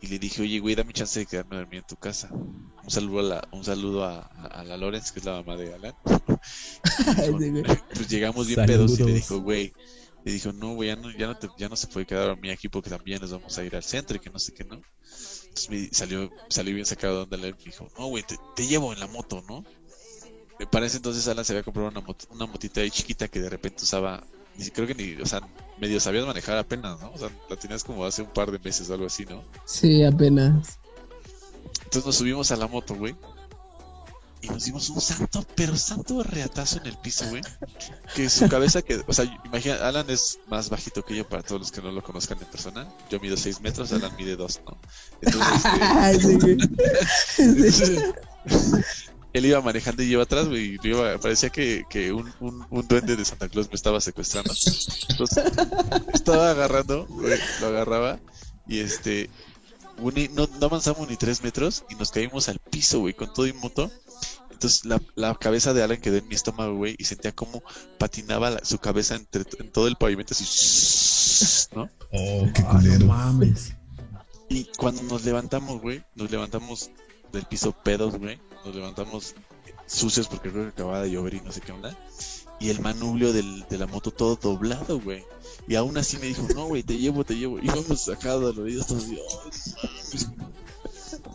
[0.00, 2.28] Y le dije, oye, güey, dame chance de quedarme a dormir en tu casa.
[2.30, 5.74] Un saludo a la, un saludo a, a, la Lorenz, que es la mamá de
[5.74, 5.94] Alan.
[7.94, 9.72] pues llegamos bien pedos y le dijo, güey,
[10.24, 12.52] le dijo, no, güey, ya no, ya, no ya no se puede quedar a dormir
[12.52, 14.80] aquí porque también nos vamos a ir al centro y que no sé qué, ¿no?
[15.58, 19.06] Entonces me salió, salió bien sacado de onda dijo, no, güey, te, llevo en la
[19.06, 19.64] moto, ¿no?
[20.58, 23.84] Me parece entonces Alan se había comprado una, una motita ahí chiquita que de repente
[23.84, 24.24] usaba,
[24.56, 25.40] ni creo que ni, o sea,
[25.78, 27.12] medio sabías manejar apenas, ¿no?
[27.12, 29.42] O sea, la tenías como hace un par de meses o algo así, ¿no?
[29.64, 30.78] Sí, apenas.
[31.84, 33.14] Entonces nos subimos a la moto, güey
[34.40, 37.42] y nos dimos un santo, pero santo reatazo en el piso, güey.
[38.14, 41.60] Que su cabeza, que, o sea, imagina, Alan es más bajito que yo para todos
[41.60, 42.88] los que no lo conozcan en persona.
[43.10, 44.78] Yo mido 6 metros, Alan mide 2, ¿no?
[45.20, 46.24] Entonces,
[47.38, 48.14] este,
[49.32, 52.88] él iba manejando y iba atrás, güey, y iba, parecía que, que un, un, un,
[52.88, 54.52] duende de Santa Claus me estaba secuestrando.
[55.08, 55.44] Entonces,
[56.12, 58.18] estaba agarrando, güey, lo agarraba,
[58.66, 59.30] y este,
[59.98, 63.52] no, no avanzamos ni 3 metros y nos caímos al piso, güey, con todo y
[63.52, 63.90] moto.
[64.58, 67.62] Entonces la, la, cabeza de Alan quedó en mi estómago, güey, y sentía como
[67.96, 71.88] patinaba su cabeza entre, en todo el pavimento así, ¿no?
[72.10, 73.06] Oh, qué ah, culero.
[73.06, 73.76] mames.
[74.48, 76.90] Y cuando nos levantamos, güey, nos levantamos
[77.30, 79.36] del piso pedos, güey, nos levantamos
[79.86, 81.96] sucios porque creo que acababa de llover y no sé qué onda.
[82.58, 85.22] Y el manubrio del, de la moto todo doblado, güey.
[85.68, 87.60] Y aún así me dijo, no, güey, te llevo, te llevo.
[87.60, 89.08] Y vamos sacado los oídos todos.
[89.08, 90.32] Dios,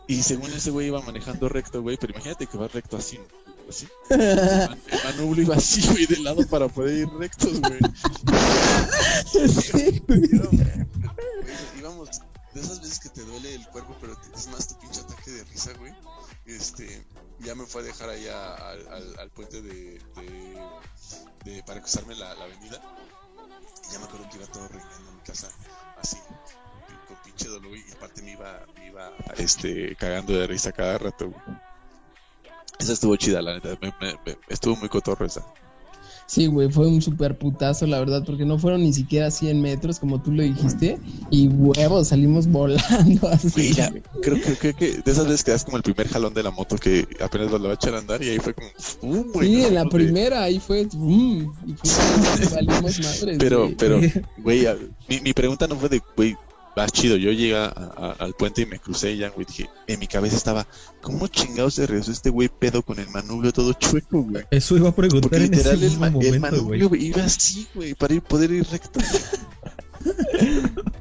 [0.08, 3.20] y según ese güey iba manejando recto, güey, pero imagínate que va recto así,
[3.70, 3.88] así.
[4.10, 7.80] El, manubrio iba así, güey, de lado para poder ir rectos, güey.
[9.32, 10.04] Sí,
[11.80, 12.10] íbamos,
[12.54, 15.44] de esas veces que te duele el cuerpo, pero es más tu pinche ataque de
[15.46, 15.94] risa, güey.
[16.46, 17.06] Este,
[17.40, 20.62] ya me fue a dejar ahí al, al, al, puente de, de,
[21.46, 22.82] de, para cruzarme la, la avenida.
[23.92, 25.50] Ya me acuerdo que iba todo reinando en mi casa,
[25.98, 26.18] así,
[27.36, 31.58] pinche dolor y aparte me iba, me iba este, cagando de risa cada rato, güey.
[32.80, 33.78] Esa estuvo chida, la neta.
[33.82, 35.46] Me, me, me- estuvo muy cotorro esa.
[36.26, 40.00] Sí, güey, fue un super putazo, la verdad, porque no fueron ni siquiera 100 metros,
[40.00, 40.98] como tú lo dijiste,
[41.30, 43.74] y huevos, salimos volando así.
[44.22, 46.50] Creo, creo, creo que de esas veces que das como el primer jalón de la
[46.52, 48.70] moto que apenas lo va a echar a andar y ahí fue como.
[49.34, 51.54] güey, Sí, en la primera, ahí fue, ¡bum!
[51.68, 53.76] y fue, salimos madres, Pero, güey.
[53.76, 54.00] pero,
[54.38, 54.66] güey,
[55.10, 56.36] mi, mi pregunta no fue de, güey,
[56.76, 57.18] vas chido.
[57.18, 59.46] Yo llegué a- a- al puente y me crucé ya, güey.
[59.46, 60.68] Dije, en mi cabeza estaba,
[61.02, 64.44] ¿cómo chingados se regresó este güey pedo con el manubrio todo chueco, güey?
[64.52, 67.06] Eso iba a preguntar Porque en ese el, ma- el momento, manubrio güey.
[67.08, 69.00] iba así, güey, para ir, poder ir recto.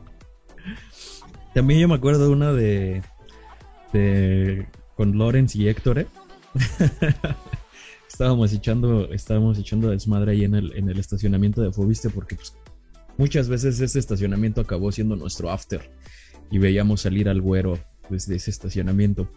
[1.55, 3.03] También yo me acuerdo una de,
[3.93, 6.07] de con Lawrence y Héctor, ¿eh?
[8.09, 12.55] estábamos echando, estábamos echando desmadre ahí en el, en el estacionamiento de Fobiste porque pues,
[13.18, 15.90] muchas veces ese estacionamiento acabó siendo nuestro after
[16.51, 19.29] y veíamos salir al güero desde ese estacionamiento.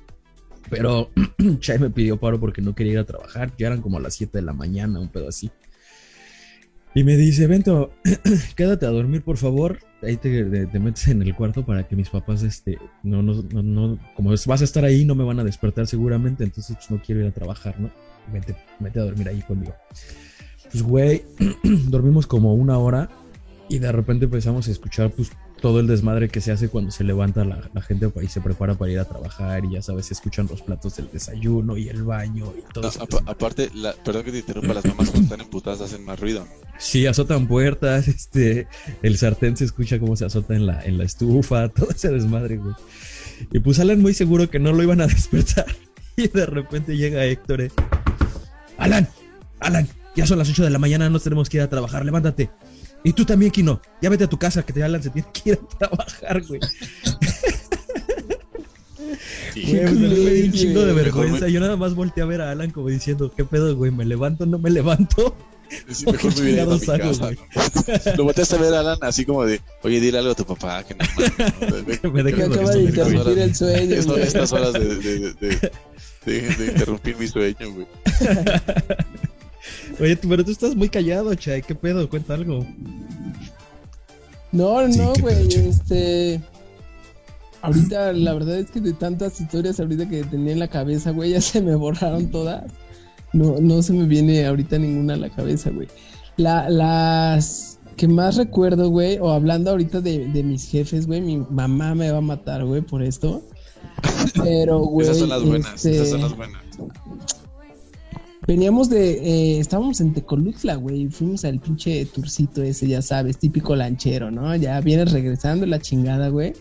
[0.70, 1.12] Pero
[1.60, 4.38] Chay me pidió paro porque no quería ir a trabajar, ya eran como las 7
[4.40, 5.52] de la mañana, un pedo así.
[6.94, 7.92] Y me dice, Vento,
[8.56, 9.80] quédate a dormir, por favor.
[10.02, 13.44] Ahí te, te- te metes en el cuarto para que mis papás, este, no, no,
[13.52, 16.90] no, no, como vas a estar ahí, no me van a despertar seguramente, entonces pues,
[16.90, 17.92] no quiero ir a trabajar, ¿no?
[18.32, 19.74] Vente, vete a dormir ahí conmigo.
[20.72, 21.24] Pues, güey,
[21.90, 23.10] dormimos como una hora
[23.70, 27.04] y de repente empezamos a escuchar, pues, todo el desmadre que se hace cuando se
[27.04, 30.14] levanta la, la gente y se prepara para ir a trabajar y ya sabes, se
[30.14, 33.02] escuchan los platos del desayuno y el baño y todo No, eso.
[33.02, 36.46] apa- aparte, la, perdón que te interrumpa, las mamás cuando están emputadas hacen más ruido.
[36.78, 38.68] Sí, azotan puertas, este,
[39.02, 42.58] el sartén se escucha cómo se azota en la, en la estufa, todo ese desmadre,
[42.58, 42.76] güey.
[43.52, 45.66] Y pues Alan muy seguro que no lo iban a despertar.
[46.18, 47.72] Y de repente llega Héctor, eh,
[48.78, 49.08] Alan,
[49.60, 52.50] Alan, ya son las 8 de la mañana, nos tenemos que ir a trabajar, levántate.
[53.06, 55.52] Y tú también, Kino, ya vete a tu casa, que te Alan se tiene que
[55.52, 56.60] ir a trabajar, güey.
[59.56, 61.46] Güey, pues, a mí me dio un chingo de vergüenza.
[61.46, 63.92] me- Yo nada más volteé a ver a Alan como diciendo, ¿qué pedo, güey?
[63.92, 65.36] ¿Me levanto no me levanto?
[65.90, 67.32] Sí, mejor me hubiera ido a mi casa.
[68.18, 70.96] Lo volteaste a ver, Alan, así como de, oye, dile algo a tu papá, que
[70.96, 71.06] no.
[72.14, 74.24] Me acaba de Estas horas- interrumpir el sueño, Esto- güey.
[74.24, 75.72] estas horas de, de, de, de-
[76.26, 77.88] de- de interrumpir mi sueño, güey.
[80.00, 81.62] Oye, pero tú estás muy callado, Chay.
[81.62, 82.10] ¿Qué pedo?
[82.10, 82.66] Cuenta algo.
[84.52, 86.42] No, Sí, no, güey, este...
[87.62, 91.32] Ahorita, la verdad es que de tantas historias ahorita que tenía en la cabeza, güey,
[91.32, 92.64] ya se me borraron todas.
[93.34, 95.88] No, no se me viene ahorita ninguna a la cabeza, güey.
[96.38, 101.38] La, las que más recuerdo, güey, o hablando ahorita de, de mis jefes, güey, mi
[101.38, 103.42] mamá me va a matar, güey, por esto.
[104.44, 106.62] Pero, güey, esas son las buenas, este, esas son las buenas.
[108.48, 113.76] Veníamos de, eh, estábamos en Tecolutla, güey, fuimos al pinche turcito ese, ya sabes, típico
[113.76, 114.56] lanchero, ¿no?
[114.56, 116.54] Ya vienes regresando la chingada, güey.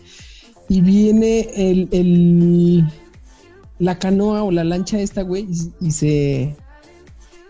[0.67, 2.83] Y viene el, el,
[3.77, 5.47] la canoa o la lancha esta, güey,
[5.79, 6.55] y, se,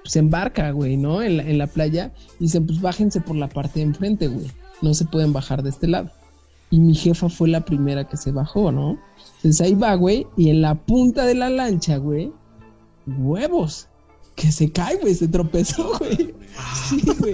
[0.04, 1.22] se embarca, güey, ¿no?
[1.22, 2.12] En la, en la playa.
[2.38, 4.48] Y dicen, pues bájense por la parte de enfrente, güey.
[4.82, 6.12] No se pueden bajar de este lado.
[6.72, 9.00] Y mi jefa fue la primera que se bajó, ¿no?
[9.38, 12.34] Entonces ahí va, güey, y en la punta de la lancha, güey,
[13.08, 13.88] huevos.
[14.36, 16.34] Que se cae, güey, se tropezó, güey.
[16.90, 17.34] Sí, güey.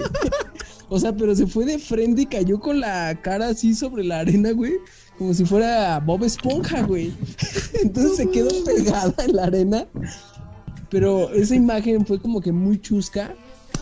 [0.88, 4.20] O sea, pero se fue de frente y cayó con la cara así sobre la
[4.20, 4.74] arena, güey.
[5.16, 7.14] Como si fuera Bob Esponja, güey.
[7.82, 9.86] Entonces se quedó pegada en la arena.
[10.90, 13.34] Pero esa imagen fue como que muy chusca.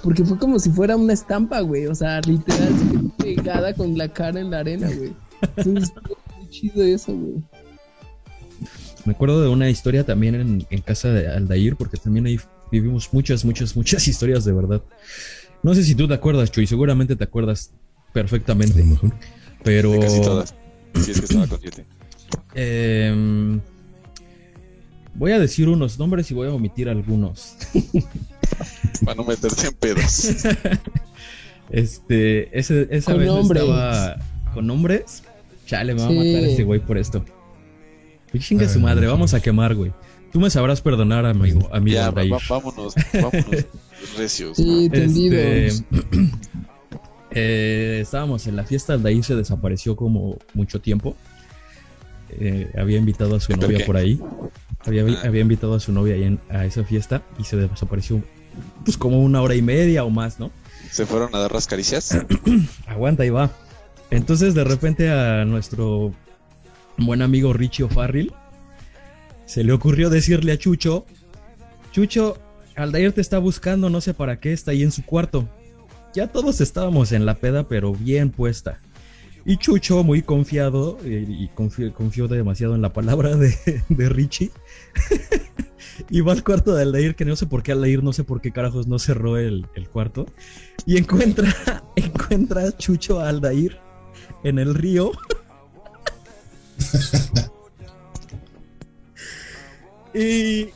[0.05, 1.87] Porque fue como si fuera una estampa, güey.
[1.87, 5.13] O sea, literal se quedó pegada con la cara en la arena, güey.
[5.57, 5.93] Entonces
[6.37, 7.43] muy chido eso, güey.
[9.05, 12.39] Me acuerdo de una historia también en, en casa de Aldair, porque también ahí
[12.71, 14.83] vivimos muchas, muchas, muchas historias de verdad.
[15.63, 17.73] No sé si tú te acuerdas, Chuy, seguramente te acuerdas
[18.09, 18.83] A perfectamente.
[18.83, 19.13] mejor.
[19.63, 19.91] Pero.
[19.93, 20.55] De casi todas.
[20.95, 21.85] Si es que estaba consciente.
[22.55, 23.61] em,
[25.15, 27.57] voy a decir unos nombres y voy a omitir algunos.
[29.05, 30.35] Para no meterte en pedos.
[31.73, 33.63] Este, ese, esa Con vez nombres.
[33.63, 34.17] estaba
[34.55, 35.23] con nombres.
[35.67, 37.25] Chale, me va a matar este güey por esto.
[38.37, 39.93] Chinga su madre, vamos a quemar, güey.
[40.33, 43.67] Tú me sabrás perdonar, amigo, amigo ya, va- vámonos, vámonos
[44.17, 44.57] recios.
[44.57, 45.69] Sí, Este,
[47.33, 51.17] eh, estábamos en la fiesta, Aldair se desapareció como mucho tiempo.
[52.31, 53.85] Eh, había invitado a su ¿Por novia qué?
[53.85, 54.21] por ahí.
[54.87, 55.23] Había, Ah.
[55.27, 58.23] había invitado a su novia ahí en- a esa fiesta y se desapareció
[58.85, 60.51] pues como una hora y media o más, ¿no?
[60.91, 62.17] Se fueron a dar las caricias.
[62.87, 63.51] Aguanta, ahí va.
[64.11, 66.13] Entonces de repente a nuestro
[66.99, 68.33] buen amigo Richie O'Farrill
[69.51, 71.05] se le ocurrió decirle a Chucho,
[71.91, 72.39] Chucho,
[72.77, 75.49] Aldair te está buscando, no sé para qué, está ahí en su cuarto.
[76.15, 78.79] Ya todos estábamos en la peda, pero bien puesta.
[79.45, 84.53] Y Chucho, muy confiado, eh, y confió, demasiado en la palabra de, de Richie,
[86.11, 88.41] y va al cuarto de Aldair, que no sé por qué Aldair, no sé por
[88.41, 90.27] qué carajos no cerró el, el cuarto,
[90.87, 91.53] y encuentra,
[91.97, 93.77] encuentra a Chucho a Aldair
[94.45, 95.11] en el río.
[100.15, 100.69] Y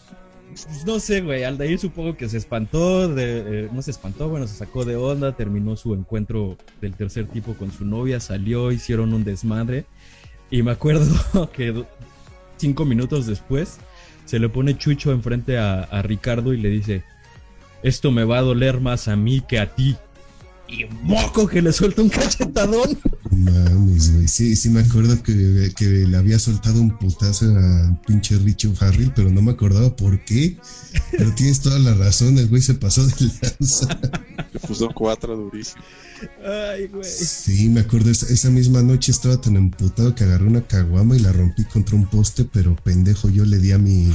[0.87, 4.55] no sé, güey, Aldair supongo que se espantó, de, eh, no se espantó, bueno, se
[4.55, 9.25] sacó de onda, terminó su encuentro del tercer tipo con su novia, salió, hicieron un
[9.25, 9.87] desmadre.
[10.51, 11.85] Y me acuerdo que
[12.57, 13.79] cinco minutos después
[14.25, 17.03] se le pone Chucho enfrente a, a Ricardo y le dice,
[17.83, 19.97] esto me va a doler más a mí que a ti.
[20.68, 22.98] Y moco que le suelta un cachetadón.
[23.31, 24.29] Mames, güey.
[24.29, 29.12] Sí, sí me acuerdo que, que le había soltado un putazo al pinche Richie Farrell,
[29.14, 30.57] pero no me acordaba por qué.
[31.11, 34.00] Pero tienes toda la razón, el güey se pasó de lanza.
[34.53, 35.83] Le puso cuatro durísimo.
[36.44, 37.05] Ay, güey.
[37.05, 41.20] Sí, me acuerdo, esa, esa misma noche estaba tan emputado que agarré una caguama y
[41.20, 44.12] la rompí contra un poste, pero pendejo, yo le di a mi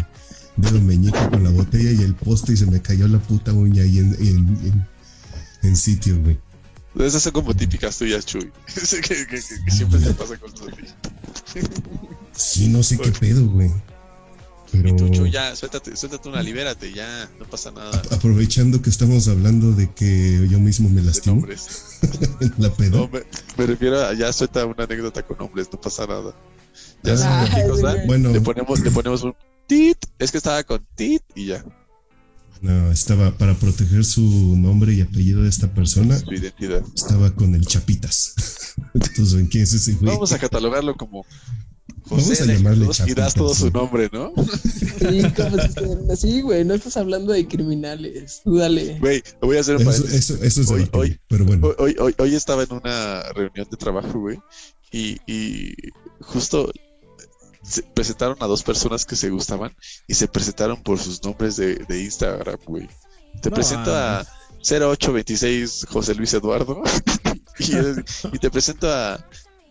[0.58, 3.84] dedo meñique con la botella y el poste y se me cayó la puta uña
[3.84, 4.88] ahí en, en, en,
[5.64, 6.38] en sitio, güey.
[7.00, 8.52] Esas son como típicas tuyas, Chuy.
[8.76, 10.68] que, que- que- que siempre te pasa con tus
[12.36, 13.72] Sí, no sé qué pedo, güey.
[14.72, 18.02] Pero Y tú, Chuy, ya, suéltate, suéltate una, libérate, ya, no pasa nada.
[18.12, 21.46] aprovechando que estamos hablando de que yo mismo me lastimo
[22.58, 22.98] la peda.
[22.98, 23.24] No, me,
[23.58, 26.36] me refiero a ya suelta una anécdota con nombres, no pasa nada.
[27.04, 27.96] Ya Ah, cosa.
[28.06, 29.34] Bueno, Le ponemos, le ponemos un
[29.68, 29.98] tit.
[30.20, 31.66] Es que estaba con tit y ya,
[32.62, 36.18] no, estaba para proteger su nombre y apellido de esta persona.
[36.20, 36.84] su identidad.
[36.96, 38.34] Estaba con el Chapitas.
[38.94, 40.12] Entonces, ¿en quién es ese güey?
[40.14, 41.26] Vamos a catalogarlo como
[42.10, 43.72] Vamos José a llamarle Alejandro y das Chapitas, todo su sí.
[43.74, 44.34] nombre, ¿no?
[44.40, 48.42] Sí, como güey, no estás hablando de criminales.
[48.46, 48.98] Dale.
[49.00, 50.30] Güey, voy a hacer un Eso, paréntesis.
[50.32, 51.68] eso, eso es Hoy- hoy- pero bueno.
[51.68, 54.40] Hoy, hoy, hoy, hoy estaba en una reunión de trabajo, güey,
[54.92, 55.74] y, y
[56.22, 56.72] justo
[57.70, 59.72] se presentaron a dos personas que se gustaban
[60.08, 62.88] y se presentaron por sus nombres de, de Instagram, güey.
[63.42, 64.26] Te No, presento a
[64.62, 66.82] 0826 José Luis Eduardo
[67.60, 69.24] y, te presento a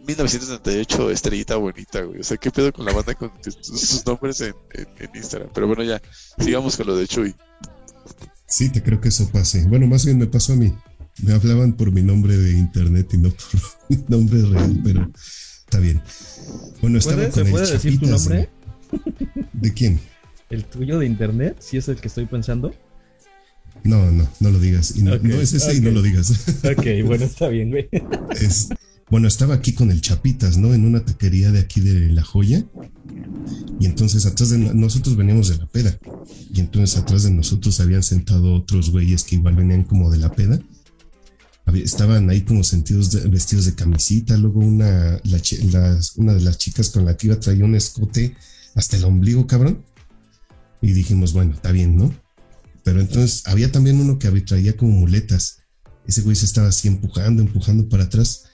[0.06, 2.20] 1998 Estrellita Bonita, güey.
[2.20, 5.50] O sea, ¿qué pedo con la banda con sus nombres en, en- en Instagram?
[5.52, 6.00] Pero bueno, ya,
[6.38, 7.34] sigamos con lo de Chuy.
[8.46, 9.64] Sí, te creo que eso pase.
[9.66, 10.72] Bueno, más bien me pasó a mí.
[11.22, 15.10] Me hablaban por mi nombre de internet y no por mi nombre real, pero
[15.66, 16.00] está bien.
[16.80, 18.48] Bueno, estaba ¿Puede- con ¿Se el puede decir tu nombre?
[18.92, 20.00] ¿De, ¿De quién?
[20.50, 21.56] ¿El tuyo de internet?
[21.60, 22.74] Si es el que estoy pensando.
[23.84, 24.96] No, no, no lo digas.
[24.96, 26.32] Y no, es ese y no lo digas.
[26.64, 27.88] Ok, bueno, está bien, güey.
[28.40, 28.68] Es-
[29.10, 30.74] bueno, estaba aquí con el Chapitas, ¿no?
[30.74, 32.64] En una taquería de aquí de La Joya.
[33.80, 35.98] Y entonces atrás de no- nosotros veníamos de la peda.
[36.52, 40.32] Y entonces atrás de nosotros habían sentado otros güeyes que igual venían como de la
[40.32, 40.58] peda.
[41.74, 44.36] Estaban ahí como sentidos vestidos de camisita.
[44.36, 48.36] Luego una, la una de las chicas con la que iba traía un escote
[48.74, 49.84] hasta el ombligo, cabrón.
[50.80, 52.14] Y dijimos, bueno, está bien, ¿no?
[52.84, 55.58] Pero entonces había también uno que traía como muletas.
[56.06, 58.44] Ese güey se estaba así empujando, empujando para atrás.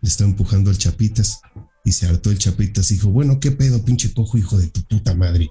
[0.00, 1.40] Le estaba empujando al Chapitas.
[1.84, 4.82] Y se hartó el Chapitas y dijo, bueno, ¿qué pedo, pinche cojo, hijo de tu
[4.84, 5.50] puta madre?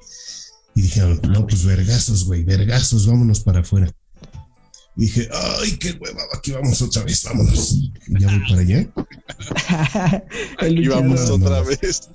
[0.74, 3.94] Y dijeron, no, pues vergazos, güey, vergazos, vámonos para afuera.
[4.96, 7.74] Y dije, ay, qué hueva, aquí vamos otra vez, vámonos.
[7.74, 10.24] Y ya voy para allá.
[10.70, 11.28] Y vamos.
[11.30, 11.66] No, otra no.
[11.66, 12.10] vez.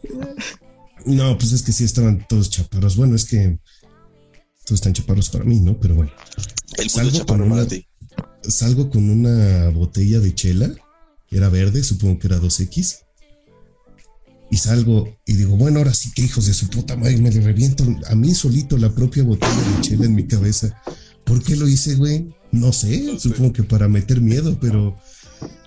[1.05, 2.97] No, pues es que sí estaban todos chaparros.
[2.97, 3.59] Bueno, es que
[4.64, 5.79] todos están chaparros para mí, ¿no?
[5.81, 6.12] Pero bueno.
[6.77, 7.87] El Salgo con para una- ti.
[8.43, 10.71] salgo con una botella de chela,
[11.31, 12.99] era verde, supongo que era 2X.
[14.51, 17.41] Y salgo y digo, bueno, ahora sí que hijos de su puta madre, me le
[17.41, 20.81] reviento a mí solito la propia botella de chela en mi cabeza.
[21.25, 22.35] ¿Por qué lo hice, güey?
[22.52, 23.28] No sé, No sé.
[23.28, 24.98] supongo que para meter miedo, pero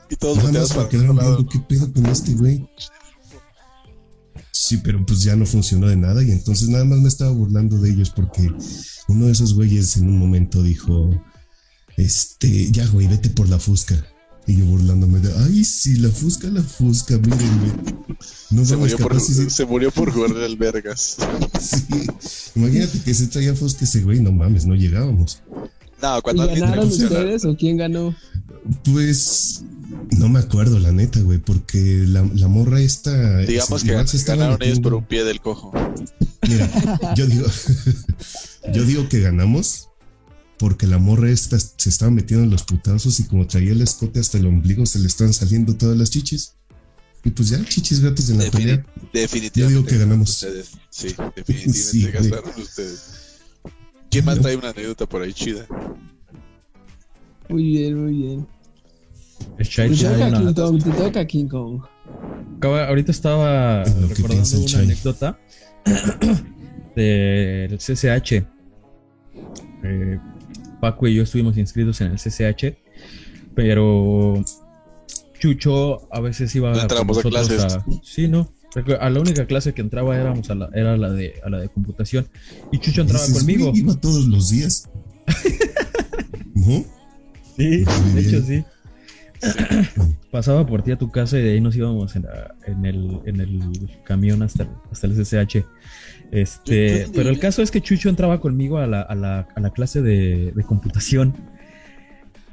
[0.09, 2.67] Y todos nada más para quedar viendo qué pedo con este güey.
[4.51, 7.77] Sí, pero pues ya no funcionó de nada y entonces nada más me estaba burlando
[7.79, 8.49] de ellos porque
[9.07, 11.09] uno de esos güeyes en un momento dijo,
[11.97, 13.95] este, ya güey, vete por la fusca.
[14.47, 17.73] Y yo burlándome de, ay, sí, la fusca, la fusca, mírenme.
[18.49, 21.17] No Se murió, por, sí, se murió por jugarle al Vergas.
[21.59, 21.85] sí.
[22.55, 25.41] Imagínate que se traía fusca ese güey, no mames, no llegábamos.
[26.01, 28.15] No, ¿Y cuando alguien te ganaron ustedes o quién ganó?
[28.83, 29.63] Pues
[30.17, 33.39] no me acuerdo, la neta, güey, porque la, la morra esta.
[33.39, 35.71] Digamos que se ganaron ellos metiendo- por un pie del cojo.
[36.47, 37.45] Mira, yo digo,
[38.73, 39.89] yo digo que ganamos
[40.57, 44.19] porque la morra esta se estaba metiendo en los putazos y como traía el escote
[44.19, 46.53] hasta el ombligo se le estaban saliendo todas las chichis.
[47.23, 48.83] Y pues ya, chichis gratis en la pelea.
[49.13, 49.59] definitivamente.
[49.59, 50.29] Yo digo que ganamos.
[50.31, 50.71] Ustedes.
[50.89, 53.01] Sí, definitivamente Sí, gastaron ustedes.
[54.11, 55.65] ¿Quién más trae una anécdota por ahí chida?
[57.49, 58.47] Muy bien, muy bien.
[59.57, 61.81] El Chai Te toca King Kong, te toca King Kong.
[62.57, 64.83] acaba, ahorita estaba lo recordando una Chai.
[64.85, 65.39] anécdota
[66.95, 68.45] del CCH.
[69.83, 70.19] Eh,
[70.79, 72.77] Paco y yo estuvimos inscritos en el CCH,
[73.55, 74.43] pero
[75.39, 77.63] Chucho a veces iba No a nosotros clases.
[77.63, 78.51] a- Sí, no.
[78.99, 81.69] A la única clase que entraba éramos a la, era la de, a la de
[81.69, 82.27] computación.
[82.71, 83.69] Y Chucho entraba conmigo.
[83.69, 84.89] "Güey, Iba todos los días.
[86.55, 86.85] ¿No?
[87.57, 88.63] Sí, Muy de hecho sí.
[90.31, 93.19] Pasaba por ti a tu casa y de ahí nos íbamos en, la- en el,
[93.25, 95.65] en el camión hasta, el- hasta el SSH.
[96.31, 99.71] Este, pero el caso es que Chucho entraba conmigo a la, a la- a la
[99.71, 101.35] clase de, de computación.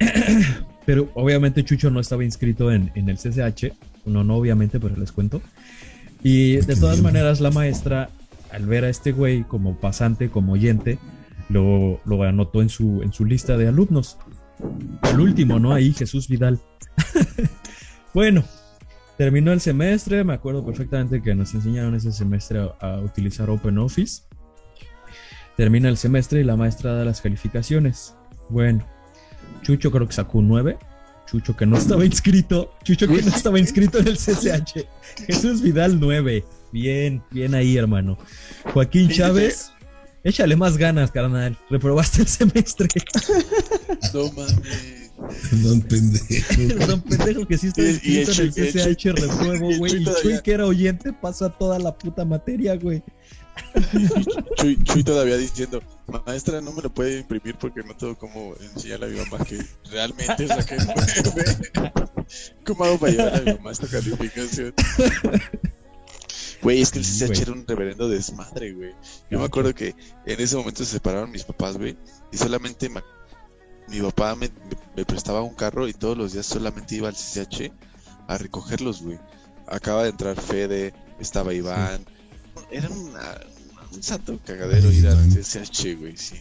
[0.86, 3.72] Pero obviamente Chucho no estaba inscrito en, en el CCH.
[4.06, 5.42] No, no, obviamente, pero les cuento.
[6.22, 8.10] Y de todas maneras, la maestra,
[8.50, 10.98] al ver a este güey como pasante, como oyente,
[11.48, 14.18] lo, lo anotó en su, en su lista de alumnos.
[15.10, 15.72] El último, ¿no?
[15.72, 16.58] Ahí, Jesús Vidal.
[18.14, 18.44] bueno,
[19.16, 20.24] terminó el semestre.
[20.24, 24.22] Me acuerdo perfectamente que nos enseñaron ese semestre a, a utilizar OpenOffice.
[25.56, 28.14] Termina el semestre y la maestra da las calificaciones.
[28.48, 28.84] Bueno,
[29.62, 30.78] Chucho creo que sacó un 9.
[31.30, 32.72] Chucho que no estaba inscrito.
[32.84, 34.86] Chucho que no estaba inscrito en el CCH.
[35.26, 36.44] Jesús Vidal 9.
[36.72, 38.18] Bien, bien ahí, hermano.
[38.72, 39.72] Joaquín Chávez.
[40.24, 41.56] Échale más ganas, carnal.
[41.70, 42.88] Reprobaste el semestre.
[44.12, 45.02] No mames.
[45.50, 46.24] Perdón, pendejo.
[46.78, 50.02] Perdón, pendejo, que sí está inscrito en el CCH repruebo, güey.
[50.02, 53.02] Y Chuy, que era oyente, pasa toda la puta materia, güey.
[54.56, 55.82] Chuy, Chuy todavía diciendo,
[56.26, 59.58] maestra, no me lo puede imprimir porque no tengo cómo enseñarle a mi mamá que
[59.90, 61.72] realmente saqué nueve".
[62.66, 64.74] ¿Cómo hago para llevar a mi mamá esta calificación?
[66.62, 68.92] Güey, es que el CCH era un reverendo desmadre, güey.
[69.30, 69.94] Yo me acuerdo que
[70.26, 71.96] en ese momento se separaron mis papás, güey,
[72.32, 73.04] y solamente ma-
[73.88, 77.14] mi papá me, me- me prestaba un carro y todos los días solamente iba al
[77.14, 77.70] CCH
[78.26, 79.18] a recogerlos, güey.
[79.68, 82.04] Acaba de entrar Fede, estaba Iván.
[82.70, 83.40] Era una-
[83.94, 85.28] un santo cagadero ir al.
[85.30, 86.36] CCH, güey, sí.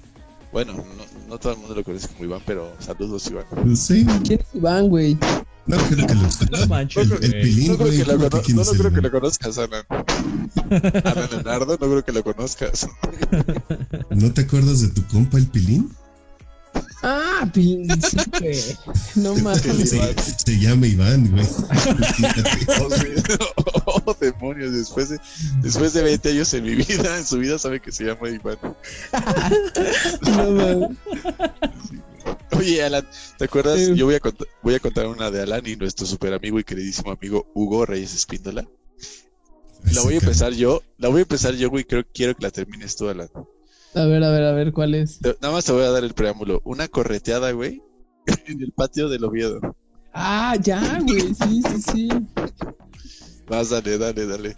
[0.51, 0.83] Bueno, no,
[1.27, 3.45] no todo el mundo lo conoce como Iván, pero saludos, Iván.
[3.75, 5.17] Sí, ¿Quién es Iván, güey?
[5.65, 6.21] no creo que lo
[6.59, 9.11] No manches, El, pilín, No creo que, lo, ¿cómo cono- quién no, creo que lo
[9.11, 9.83] conozcas, Alan.
[11.03, 12.87] Alan Leonardo, no creo que lo conozcas.
[14.09, 15.89] ¿No te acuerdas de tu compa el pilín?
[17.03, 18.77] Ah, pin- sí, güey.
[19.15, 19.61] No mames.
[19.89, 20.13] Se,
[20.45, 21.45] se llama Iván, güey.
[22.67, 22.89] Oh.
[24.05, 25.19] Oh, demonios, después de,
[25.61, 28.57] después de 20 años en mi vida, en su vida sabe que se llama Iván.
[30.21, 30.97] No mames.
[32.51, 33.07] Oye, Alan,
[33.37, 33.79] ¿te acuerdas?
[33.79, 33.95] Sí.
[33.95, 36.63] Yo voy a, cont- voy a contar una de Alan y nuestro super amigo y
[36.63, 38.67] queridísimo amigo Hugo Reyes Espíndola.
[39.93, 42.51] La voy a empezar yo, la voy a empezar yo, güey, creo, quiero que la
[42.51, 43.29] termines tú, Alan.
[43.97, 45.19] A ver, a ver, a ver, ¿cuál es?
[45.41, 46.61] Nada más te voy a dar el preámbulo.
[46.65, 47.81] Una correteada, güey,
[48.47, 49.59] en el patio del Oviedo.
[50.13, 52.09] Ah, ya, güey, sí, sí, sí.
[53.47, 54.55] Vas, dale, dale, dale.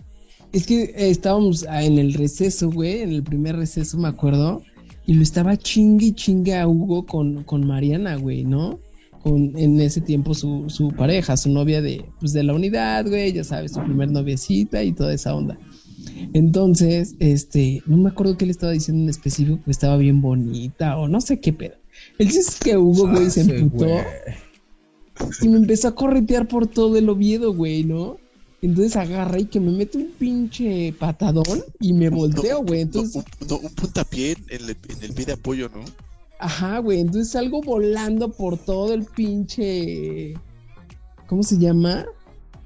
[0.51, 4.61] Es que eh, estábamos ah, en el receso, güey, en el primer receso, me acuerdo,
[5.05, 8.77] y lo estaba chingue y chingue a Hugo con, con Mariana, güey, ¿no?
[9.23, 13.31] Con en ese tiempo su, su pareja, su novia de, pues, de la unidad, güey,
[13.31, 15.57] ya sabes, su primer noviecita y toda esa onda.
[16.33, 20.97] Entonces, este, no me acuerdo qué le estaba diciendo en específico, que estaba bien bonita
[20.97, 21.75] o no sé qué pedo.
[22.17, 24.03] El chiste es que Hugo, güey, se Ah, emputó güey.
[25.41, 28.17] y me empezó a corretear por todo el Oviedo, güey, ¿no?
[28.61, 32.79] Entonces agarra y que me mete un pinche patadón y me volteo, güey.
[32.85, 35.83] No, Entonces, un, no, un puntapié en el, en el pie de apoyo, ¿no?
[36.41, 36.99] ajá, güey.
[37.01, 40.33] Entonces salgo volando por todo el pinche.
[41.27, 42.05] ¿Cómo se llama?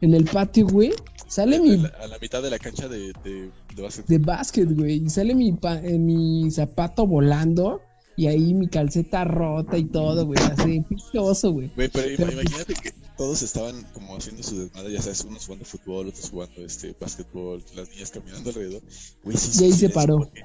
[0.03, 0.91] En el patio, güey.
[1.27, 4.05] Sale mi la, a la mitad de la cancha de, de, de básquet.
[4.05, 5.03] de básquet, güey.
[5.05, 7.81] Y sale mi, pa- eh, mi zapato volando.
[8.15, 10.39] Y ahí mi calceta rota y todo, güey.
[10.39, 11.71] Así, pinche oso, güey.
[11.75, 15.65] Güey, pero Pero- imagínate que todos estaban como haciendo su desmadre, ya sabes, unos jugando
[15.65, 18.81] fútbol, otros jugando este básquetbol, las niñas caminando alrededor.
[19.23, 20.17] Güey, sí, Y ahí sí, se paró.
[20.19, 20.43] porque-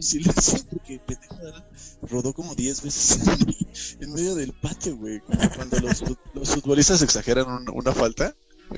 [0.00, 0.20] Sí,
[0.70, 1.36] porque pendejo
[2.02, 3.18] rodó como 10 veces
[4.00, 5.20] en medio del patio, güey.
[5.54, 8.34] Cuando los, fut- los futbolistas exageran un- una falta,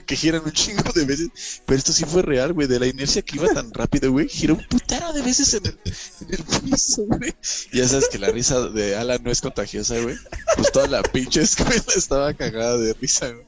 [0.07, 1.29] que giran un chingo de veces,
[1.67, 4.55] pero esto sí fue real, güey, de la inercia que iba tan rápido, güey, giró
[4.55, 5.79] un putero de veces en el,
[6.21, 7.35] en el piso, güey.
[7.73, 10.17] Y ya sabes que la risa de Alan no es contagiosa, güey.
[10.57, 13.47] Pues toda la pinche escuela estaba cagada de risa, güey.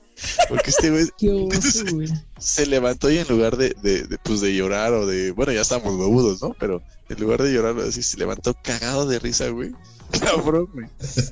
[0.49, 1.07] Porque este güey
[2.38, 5.62] se levantó y en lugar de, de, de, pues de llorar o de, bueno, ya
[5.62, 6.55] estábamos huevudos, ¿no?
[6.59, 9.72] Pero en lugar de llorar así, se levantó cagado de risa, güey.
[10.20, 10.86] Cabrón, güey.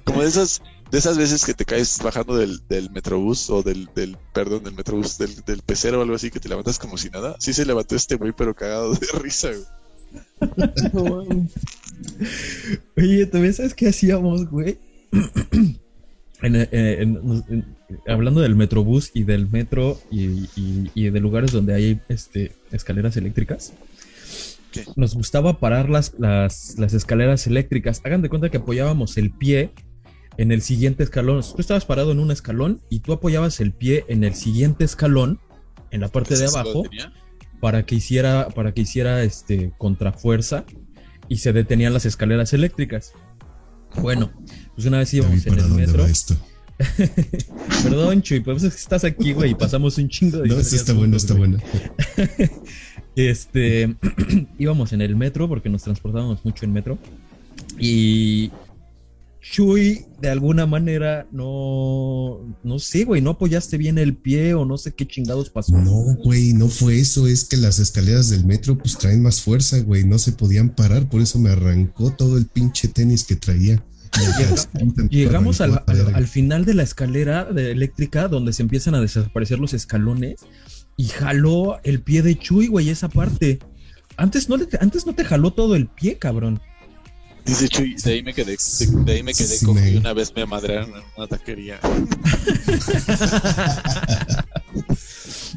[0.04, 3.89] Como de esas, de esas veces que te caes bajando del, del metrobús o del,
[3.95, 7.11] del, perdón, del metrobús, del, del pecero o algo así, que te levantas como si
[7.11, 7.36] nada.
[7.39, 9.64] Sí se levantó este güey, pero cagado de risa, güey.
[10.93, 11.26] No.
[12.97, 14.78] Oye, ¿también sabes qué hacíamos, güey?
[16.43, 17.76] en, eh, en- en-
[18.07, 20.49] hablando del metrobús y del metro y,
[20.95, 23.72] y, de lugares donde hay este, escaleras eléctricas,
[24.97, 28.01] nos gustaba parar las, las, las, escaleras eléctricas.
[28.05, 29.70] Hagan de cuenta que apoyábamos el pie
[30.39, 31.43] en el siguiente escalón.
[31.43, 35.41] Tú estabas parado en un escalón y tú apoyabas el pie en el siguiente escalón,
[35.91, 36.84] en la parte de abajo,
[37.61, 40.64] para que hiciera, para que hiciera este contrafuerza
[41.28, 43.12] y se detenían las escaleras eléctricas.
[44.01, 44.30] Bueno,
[44.74, 46.07] pues una vez íbamos en el metro.
[47.82, 50.49] Perdón, Chuy, pues estás aquí, güey, y pasamos un chingo de.
[50.49, 51.59] No, está bueno, está bueno.
[53.16, 53.97] este,
[54.59, 56.97] íbamos en el metro porque nos transportábamos mucho en metro.
[57.80, 58.53] Y
[59.51, 64.76] Chuy, de alguna manera, no, no sé, güey, no apoyaste bien el pie o no
[64.76, 65.76] sé qué chingados pasó.
[65.78, 69.78] No, güey, no fue eso, es que las escaleras del metro pues traen más fuerza,
[69.80, 73.82] güey, no se podían parar, por eso me arrancó todo el pinche tenis que traía.
[75.11, 79.74] Llegamos al, al, final de la escalera de eléctrica donde se empiezan a desaparecer los
[79.74, 80.40] escalones
[80.96, 83.61] y jaló el pie de Chuy, güey, esa parte.
[84.16, 86.61] Antes no, antes no te jaló todo el pie, cabrón.
[87.49, 88.57] Dice Chuy, de ahí me quedé,
[89.07, 91.80] de, ahí me quedé con que una vez me madrearon en una taquería.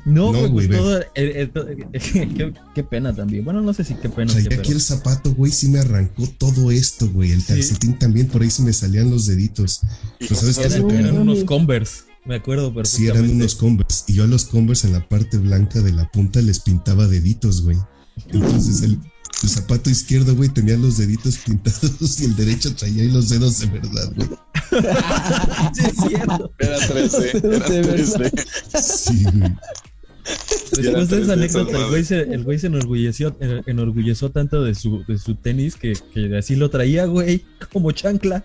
[0.06, 3.46] No, güey, todo, qué, pena también.
[3.46, 4.34] Bueno, no sé si qué pena.
[4.34, 7.32] aquí el zapato, güey, sí me arrancó todo esto, güey.
[7.32, 9.82] El calcetín también, por ahí se me salían los deditos.
[10.18, 13.20] Pues, ¿sabes eran, eran unos Converse, me acuerdo perfectamente.
[13.20, 14.04] Sí, eran unos Converse.
[14.08, 17.62] Y yo a los Converse en la parte blanca de la punta les pintaba deditos,
[17.62, 17.78] güey.
[18.30, 19.00] Entonces el,
[19.44, 23.60] el zapato izquierdo, güey, tenía los deditos pintados y el derecho traía ahí los dedos
[23.60, 24.30] de verdad, güey.
[25.74, 26.54] sí, es cierto.
[26.60, 28.32] Era 13, era 13.
[28.82, 29.56] Sí, güey.
[30.78, 34.76] Después de esa anécdota, el güey, se, el güey se enorgulleció, eh, enorgulleció tanto de
[34.76, 38.44] su, de su tenis que, que así lo traía, güey, como chancla.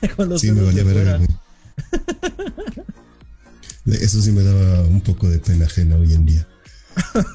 [0.16, 1.28] Con los sí, me valía verga, güey.
[4.00, 6.46] Eso sí me daba un poco de pena ajena hoy en día.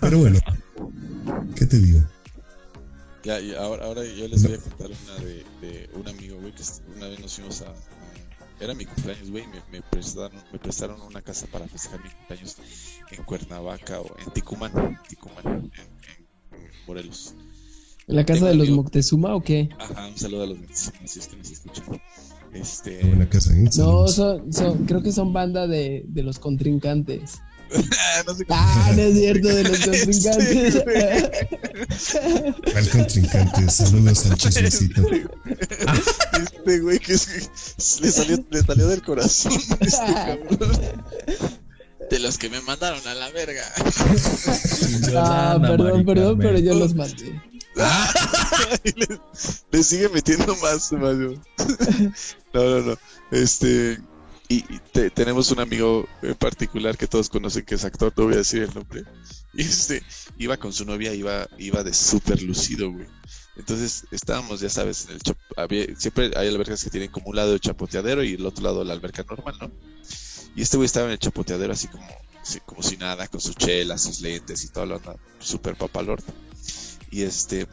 [0.02, 0.40] Pero bueno,
[1.56, 2.02] ¿qué te digo?
[3.24, 6.54] Ya, y ahora, ahora yo les voy a contar una de, de un amigo, güey,
[6.54, 6.64] que
[6.98, 7.74] una vez nos fuimos a,
[8.60, 12.58] era mi cumpleaños, güey, me, me, prestaron, me prestaron una casa para festejar mi cumpleaños
[13.12, 15.72] en Cuernavaca o en Ticumán, Ticumán, en,
[16.60, 17.34] en Morelos.
[18.08, 19.70] ¿En la casa de los Moctezuma o qué?
[19.80, 22.02] Ajá, un saludo a los Moctezuma, si es que nos escuchan.
[22.54, 23.06] Este...
[23.06, 23.54] Buena casa.
[23.78, 27.40] No, son, son, creo que son banda de, de los contrincantes.
[28.28, 30.76] no sé ah, no es cierto, de los contrincantes.
[32.76, 35.02] Al contrincante, saludos al chismecito.
[36.34, 39.54] Este güey que, es, le, salió, le salió del corazón.
[39.80, 41.04] Este cabrón.
[42.10, 43.64] De los que me mandaron a la verga.
[45.16, 47.42] ah, perdón, perdón, pero yo los maté.
[48.84, 49.20] le,
[49.72, 51.16] le, sigue metiendo más, más.
[52.54, 52.98] No, no, no.
[53.32, 53.98] Este
[54.50, 54.64] y,
[55.10, 58.64] tenemos un amigo en particular que todos conocen que es actor, no voy a decir
[58.64, 59.04] el nombre.
[59.54, 60.04] Y este
[60.38, 63.08] iba con su novia, iba, iba de súper lucido, güey.
[63.56, 65.22] Entonces estábamos, ya sabes, en el
[65.56, 68.84] había, siempre hay albercas que tienen como un lado el chapoteadero y el otro lado
[68.84, 69.72] la alberca normal, ¿no?
[70.56, 72.08] Y este güey estaba en el chapoteadero así como,
[72.66, 76.22] como si nada, con su chela, sus lentes y todo lo anda, súper papalor.
[77.12, 77.68] Y este,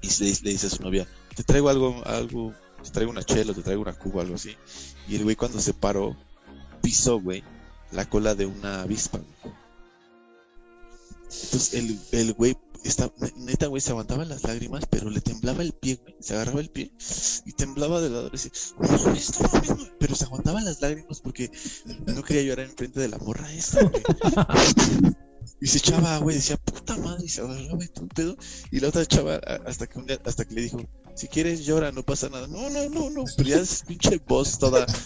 [0.00, 3.52] y le, le, dice a su novia, te traigo algo, algo, te traigo una chela,
[3.52, 4.56] te traigo una cuba, algo así.
[5.08, 6.16] Y el güey cuando se paró,
[6.82, 7.42] pisó, güey,
[7.92, 9.20] la cola de una avispa.
[11.24, 15.72] Entonces el, el güey, está, neta, güey, se aguantaba las lágrimas, pero le temblaba el
[15.72, 16.16] pie, güey.
[16.20, 16.92] Se agarraba el pie
[17.46, 18.30] y temblaba de lado.
[18.34, 18.50] Y
[19.98, 21.50] pero se aguantaba las lágrimas porque
[22.06, 23.80] no quería llorar enfrente de la morra esta.
[25.60, 28.36] Y se echaba, güey, decía, puta madre, y se agarraba y todo el pedo.
[28.70, 29.36] Y la otra chava,
[29.66, 30.78] hasta que un día, hasta que le dijo,
[31.18, 32.46] si quieres llora, no pasa nada.
[32.46, 34.86] No, no, no, no, pero ya es pinche voz toda.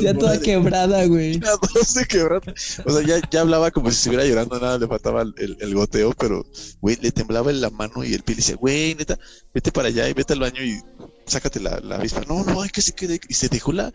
[0.00, 1.38] Ya toda quebrada, güey.
[1.38, 2.54] Ya toda quebrada.
[2.86, 6.14] O sea, ya, ya hablaba como si estuviera llorando, nada, le faltaba el, el, goteo,
[6.18, 6.46] pero,
[6.80, 9.18] güey, le temblaba en la mano y el pie le decía, güey, neta,
[9.52, 10.80] vete para allá y vete al baño y
[11.26, 12.22] sácate la, la avispa.
[12.26, 13.20] No, no, hay que se quede.
[13.28, 13.92] Y se dejó la,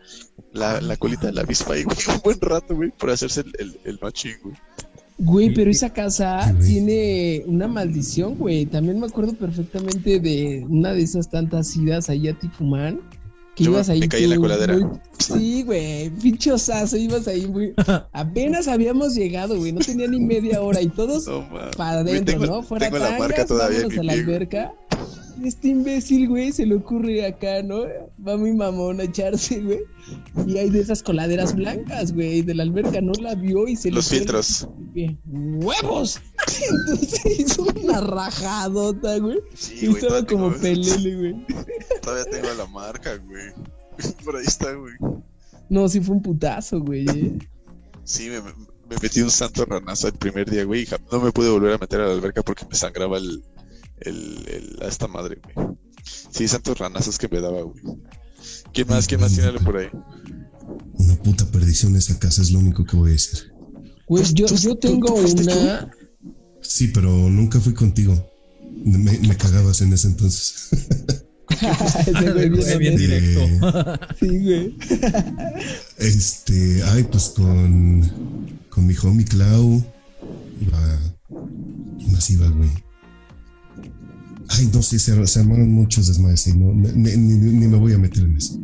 [0.53, 3.53] la, la colita de la avispa ahí, güey, un buen rato, güey, por hacerse el,
[3.57, 4.55] el, el machín, güey.
[5.20, 8.65] Güey, pero esa casa tiene una maldición, güey.
[8.65, 13.01] También me acuerdo perfectamente de una de esas tantas idas ahí a Ticumán.
[13.55, 14.01] Que ibas ahí.
[14.01, 14.78] Me caí en la coladera.
[15.18, 16.09] Sí, güey.
[16.22, 17.74] Pinchosazo, ibas ahí muy.
[18.11, 19.72] Apenas habíamos llegado, güey.
[19.72, 21.28] No tenía ni media hora y todos
[21.76, 22.61] para adentro, ¿no?
[22.61, 24.74] Fuera tengo la marca todavía a la alberca
[25.44, 27.84] este imbécil, güey, se le ocurre acá, ¿no?
[28.26, 29.80] Va mi mamón a echarse, güey.
[30.46, 33.92] Y hay de esas coladeras blancas, güey, de la alberca, no la vio y se
[33.92, 34.68] Los filtros.
[35.26, 36.20] ¡Huevos!
[36.70, 39.40] Entonces hizo una rajadota, güey.
[39.54, 41.46] Sí, y estaba como pelele, güey.
[42.02, 43.52] Todavía tengo la marca, güey.
[44.24, 44.94] Por ahí está, güey.
[45.70, 47.06] No, sí fue un putazo, güey.
[47.10, 47.38] eh.
[48.04, 50.88] Sí, me, me metí un santo ranazo el primer día, güey.
[51.12, 53.44] No me pude volver a meter a la alberca porque me sangraba el,
[54.02, 55.68] el, el- a esta madre, güey.
[56.32, 57.82] Sí, santos ranazos que me daba, güey.
[58.74, 59.08] ¿Quién más?
[59.08, 59.88] ¿Quién más tiene por ahí?
[60.93, 63.52] Una puta perdición esa casa, es lo único que voy a decir.
[64.08, 65.91] Güey, yo, ¿Tú- yo tú- tengo tú una.
[66.62, 68.14] Sí, pero nunca fui contigo.
[68.86, 70.70] Me, me cagabas en ese entonces.
[72.12, 73.60] Güey bien bien.
[74.20, 74.78] Sí, güey.
[75.98, 79.84] Este, ay, pues con, con mi homie Clau.
[80.62, 81.00] Iba,
[81.98, 82.70] ¿Quién más iba, güey?
[84.50, 87.93] Ay, no sé, se, se armaron muchos desmadres y no, ni, ni- ni me voy
[87.93, 88.60] a meter en eso.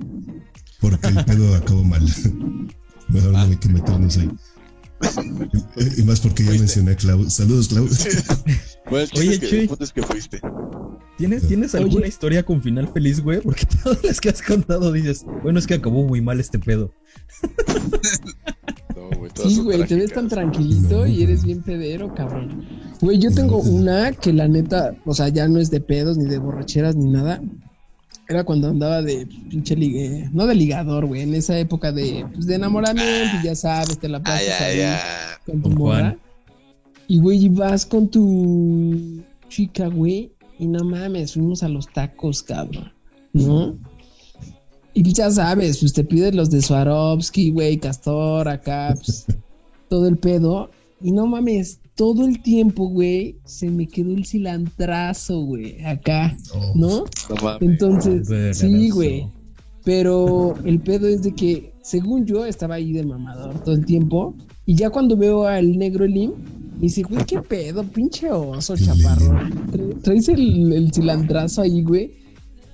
[0.80, 2.02] Porque el pedo acabó mal.
[3.10, 4.30] Mejor no hay que meternos ahí.
[5.76, 6.64] Y, y más porque ya Fuiste.
[6.66, 7.30] mencioné a Clau.
[7.30, 7.88] Saludos, Clau.
[8.90, 9.70] Bueno, Oye, que, Chuy.
[9.80, 10.42] es que fuiste.
[11.18, 12.08] ¿Tienes, ¿Tienes alguna Oye.
[12.10, 13.40] historia con final feliz, güey?
[13.42, 16.94] Porque todas las que has contado dices, bueno, es que acabó muy mal este pedo.
[18.96, 22.66] No, güey, todas Sí, güey, te ves tan tranquilito No, y eres bien pedero, cabrón.
[23.04, 26.24] Güey, yo tengo una que la neta, o sea, ya no es de pedos, ni
[26.24, 27.41] de borracheras, ni nada.
[28.30, 32.47] Era cuando andaba de pinche ligue, no de ligador, güey, en esa época de, pues,
[32.47, 34.99] de enamoramiento, y ya sabes, te la Ay, pasas ay, ahí ay.
[35.45, 36.18] con tu morra.
[37.10, 42.41] Y güey, y vas con tu chica, güey, y no mames, fuimos a los tacos,
[42.41, 42.93] cabrón,
[43.34, 43.76] ¿no?
[44.93, 49.26] Y ya sabes, pues te pides los de Swarovski, güey, Castor, acá, pues,
[49.89, 50.70] todo el pedo.
[51.01, 56.74] Y no mames, todo el tiempo, güey, se me quedó el cilantrazo, güey, acá, Oh,
[56.76, 57.04] ¿no?
[57.62, 58.28] Entonces,
[58.58, 59.28] sí, güey.
[59.86, 64.34] Pero el pedo es de que, según yo, estaba ahí de mamador todo el tiempo.
[64.66, 66.32] Y ya cuando veo al negro Elim,
[66.76, 69.34] me dice, güey, qué pedo, pinche oso, chaparro.
[69.72, 72.23] Tra- Traes el, el cilantrazo ahí, güey.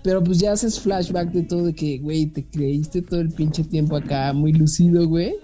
[0.02, 3.66] Pero pues ya haces flashback de todo de que, güey, te creíste todo el pinche
[3.66, 5.36] tiempo acá muy lucido, güey.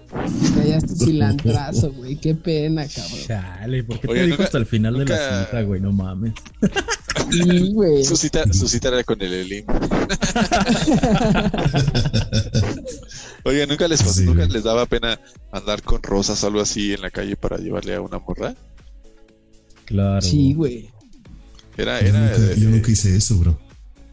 [0.42, 2.16] Y callaste cilantrazo, güey.
[2.16, 3.18] Qué pena, cabrón.
[3.26, 5.80] Chale, ¿por qué Oye, te dijo hasta el final de la cita, güey?
[5.80, 6.32] No mames.
[7.30, 8.02] Sí, güey.
[8.02, 9.66] Su cita, su cita era con el Elim.
[13.44, 14.52] Oye, ¿nunca les, Sí, ¿nunca güey.
[14.52, 15.20] les daba pena
[15.52, 18.54] andar con rosas o algo así en la calle para llevarle a una morra?
[19.84, 20.22] Claro.
[20.22, 20.90] Sí, güey.
[21.76, 23.58] Era, yo, era, nunca, yo nunca hice eso, bro.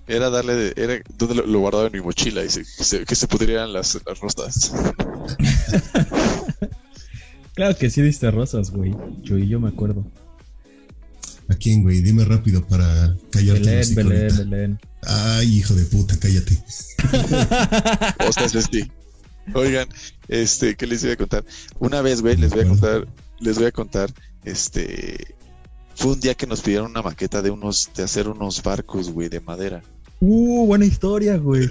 [0.07, 3.05] Era darle, de- era donde lo, lo guardaba en mi mochila y se, que se,
[3.05, 4.73] que se pudrieran las, las rosas.
[7.55, 8.95] Claro que sí diste rosas, güey.
[9.21, 10.03] Yo y yo me acuerdo.
[11.49, 12.01] ¿A quién, güey?
[12.01, 14.43] Dime rápido para callarte el Belén, Belén, ahorita.
[14.43, 14.79] Belén.
[15.03, 16.57] Ay, hijo de puta, cállate.
[18.27, 18.89] Ostras, este.
[19.53, 19.87] Oigan,
[20.29, 21.45] este, ¿qué les iba a contar?
[21.77, 23.07] Una vez, güey, les voy a contar,
[23.39, 24.11] les voy a contar,
[24.45, 25.35] este,
[25.95, 29.29] fue un día que nos pidieron una maqueta de unos, de hacer unos barcos, güey,
[29.29, 29.81] de madera.
[30.19, 31.69] Uh, buena historia, güey.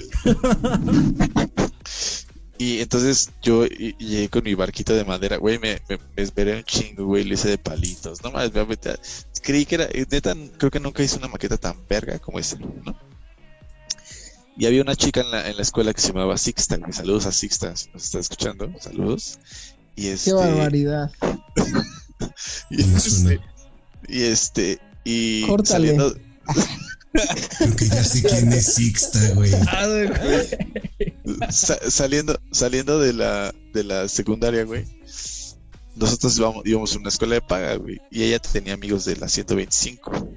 [2.58, 6.22] Y entonces yo y- y llegué con mi barquito de madera, güey, me, me, me
[6.22, 8.22] esperé un chingo, güey, lo hice de palitos.
[8.22, 8.50] No más,
[9.42, 12.56] creí que era, eh, neta, creo que nunca hice una maqueta tan verga como esa,
[12.58, 12.96] ¿no?
[14.56, 16.92] Y había una chica en la, en la escuela que se llamaba Sixta, güey.
[16.92, 19.38] Saludos a Sixta, si nos está escuchando, saludos.
[19.96, 21.10] Y este, Qué barbaridad.
[22.70, 23.40] y este.
[24.08, 25.88] Y este, y Córtale.
[25.96, 26.16] saliendo,
[27.58, 29.52] Creo que ya sé quién es Sixta, güey.
[31.50, 34.84] sa- saliendo, saliendo de la, de la secundaria, güey.
[35.94, 38.00] Nosotros íbamos, íbamos a una escuela de paga, güey.
[38.10, 40.28] Y ella tenía amigos de la 125.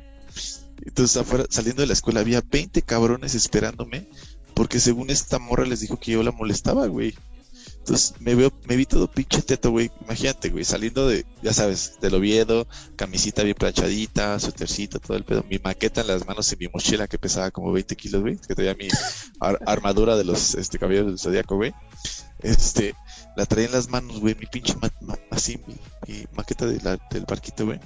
[0.86, 4.08] Entonces, afuera, saliendo de la escuela, había 20 cabrones esperándome.
[4.54, 7.16] Porque según esta morra les dijo que yo la molestaba, güey.
[7.86, 9.92] Entonces me veo, me vi todo pinche teto, güey.
[10.02, 15.46] Imagínate, güey, saliendo de, ya sabes, del Oviedo, camisita bien planchadita, suétercito, todo el pedo.
[15.48, 18.38] Mi maqueta en las manos y mi mochila que pesaba como 20 kilos, güey.
[18.38, 18.88] Que traía mi
[19.40, 21.74] ar- armadura de los este, caballeros del zodiaco, güey.
[22.40, 22.96] Este,
[23.38, 24.92] la traía en las manos, güey, mi pinche ma-
[25.30, 27.80] así, mi, maqueta del barquito, güey.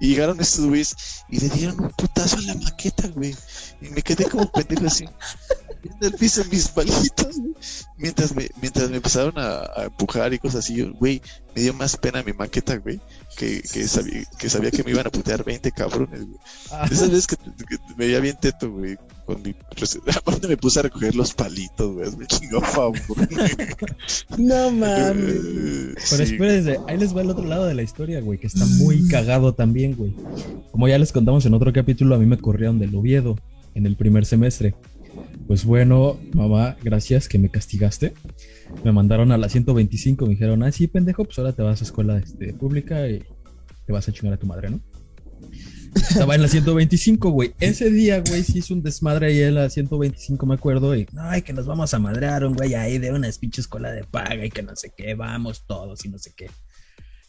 [0.00, 0.96] Y llegaron estos güeyes
[1.28, 3.34] y le dieron un putazo a la maqueta, güey.
[3.80, 5.06] Y me quedé como pendejo así,
[5.88, 7.54] viendo el piso en mis palitos, güey.
[7.98, 11.22] Mientras me, mientras me empezaron a, a empujar y cosas así, güey,
[11.54, 13.00] me dio más pena mi maqueta, güey,
[13.36, 16.38] que, que, sabía, que sabía que me iban a putear 20 cabrones, güey.
[16.90, 19.54] Esas veces que, que me veía bien teto, güey, con mi...
[20.16, 22.98] Aparte me puse a recoger los palitos, güey, me chingó a favor.
[24.36, 25.34] No mames.
[25.34, 26.34] Eh, Pero sí.
[26.34, 29.54] espérense, ahí les va el otro lado de la historia, güey, que está muy cagado
[29.54, 30.14] también, güey.
[30.70, 33.36] Como ya les contamos en otro capítulo, a mí me corrieron del Oviedo
[33.74, 34.74] en el primer semestre.
[35.46, 38.14] Pues bueno, mamá, gracias que me castigaste.
[38.84, 41.84] Me mandaron a la 125, me dijeron, ah, sí, pendejo, pues ahora te vas a
[41.84, 43.22] escuela este, pública y
[43.86, 44.80] te vas a chingar a tu madre, ¿no?
[45.94, 47.54] Estaba en la 125, güey.
[47.60, 50.96] Ese día, güey, sí hizo un desmadre ahí en la 125, me acuerdo.
[50.96, 54.04] Y, ay, que nos vamos a madrear un güey ahí de una pinche escuela de
[54.04, 56.50] paga y que no sé qué, vamos todos y no sé qué.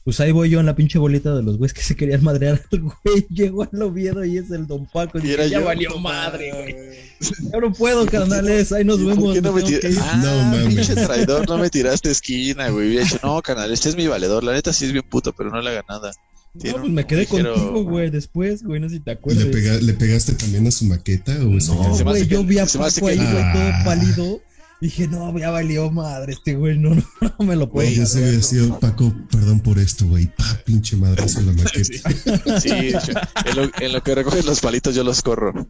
[0.07, 2.63] Pues ahí voy yo en la pinche bolita de los güeyes que se querían madrear
[2.71, 3.27] al güey.
[3.29, 5.19] Llegó al Oviedo y es el Don Paco.
[5.19, 6.75] Y, ya valió madre, güey.
[7.51, 8.71] Yo no puedo, carnales.
[8.71, 9.35] Ahí nos vemos.
[9.35, 9.63] no me
[9.99, 12.87] ah, no, pinche traidor, no me tiraste esquina, güey.
[12.87, 14.45] Hubiera dicho, no, canal, este es mi valedor.
[14.45, 16.13] La neta sí es bien puto, pero no le haga nada.
[16.53, 19.43] No, pues me quedé contigo, güey, después, güey, no sé si te acuerdas.
[19.43, 21.75] ¿Le, ¿Le, pegaste también a su maqueta o eso?
[21.75, 23.81] No, güey, yo vi a Paco ahí, güey, todo ah.
[23.83, 24.41] pálido
[24.79, 27.03] Dije, no, ya valió madre este güey, no, no,
[27.39, 27.87] no me lo puedo.
[27.87, 30.27] Güey, ese había sido Paco, perdón por esto, güey.
[30.27, 32.59] Pa, pinche madre, eso la maqueta.
[32.59, 35.67] Sí, en, lo, en, lo, que recoges los palitos yo los corro.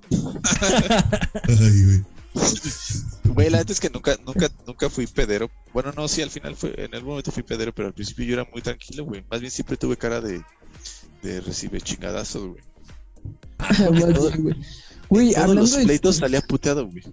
[1.47, 2.03] Ay, güey.
[3.23, 5.49] Güey, la neta es que nunca, nunca, nunca fui pedero.
[5.73, 8.33] Bueno, no, sí, al final fue, en algún momento fui pedero, pero al principio yo
[8.33, 9.23] era muy tranquilo, güey.
[9.29, 10.41] Más bien siempre tuve cara de,
[11.23, 12.43] de recibir chingadazos,
[14.39, 14.55] güey.
[15.09, 17.03] Güey, todos los pleitos salía puteado, güey.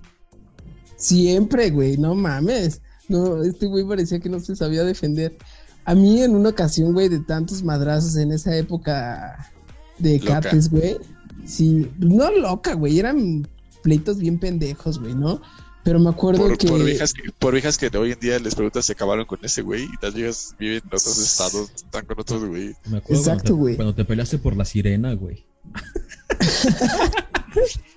[1.05, 2.81] Siempre, güey, no mames.
[3.09, 5.37] No, este güey parecía que no se sabía defender.
[5.85, 9.53] A mí en una ocasión, güey, de tantos madrazos en esa época
[9.99, 10.97] de cates, güey.
[11.45, 13.47] Sí, no loca, güey, eran
[13.83, 15.43] pleitos bien pendejos, güey, ¿no?
[15.83, 16.69] Pero me acuerdo que...
[16.69, 17.31] Por viejas que...
[17.39, 20.15] Por viejas que hoy en día les preguntas si acabaron con ese güey y las
[20.15, 22.75] viejas viven en otros estados, están con otros güey.
[22.87, 23.77] Me acuerdo Exacto, güey.
[23.77, 25.45] Cuando te peleaste por la sirena, güey.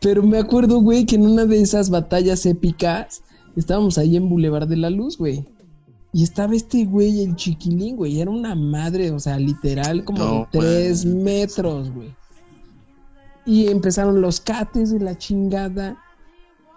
[0.00, 3.22] Pero me acuerdo, güey, que en una de esas batallas épicas
[3.56, 5.44] estábamos ahí en Boulevard de la Luz, güey.
[6.12, 8.20] Y estaba este güey, el chiquilín, güey.
[8.20, 12.12] Era una madre, o sea, literal, como de tres metros, güey.
[13.46, 15.98] Y empezaron los cates de la chingada.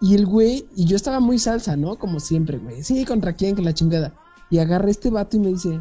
[0.01, 1.97] Y el güey, y yo estaba muy salsa, ¿no?
[1.97, 2.83] Como siempre, güey.
[2.83, 4.13] Sí, contra quién, que la chingada.
[4.49, 5.79] Y agarra este vato y me dice: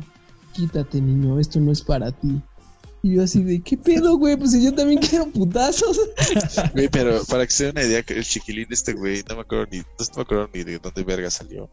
[0.53, 2.41] Quítate, niño, esto no es para ti.
[3.03, 4.37] Y yo así de, ¿qué pedo, güey?
[4.37, 5.99] Pues yo también quiero putazos.
[6.73, 9.67] Güey, pero para que se den una idea, el chiquilín este güey, no me acuerdo
[9.73, 9.85] ni, no
[10.17, 11.69] me acuerdo ni de dónde verga salió.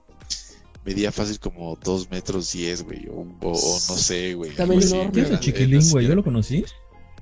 [0.84, 4.56] Medía fácil como 2 metros 10, güey, o, no sé, güey.
[4.56, 6.08] También el chiquilín, güey?
[6.08, 6.66] ¿Yo lo conocí?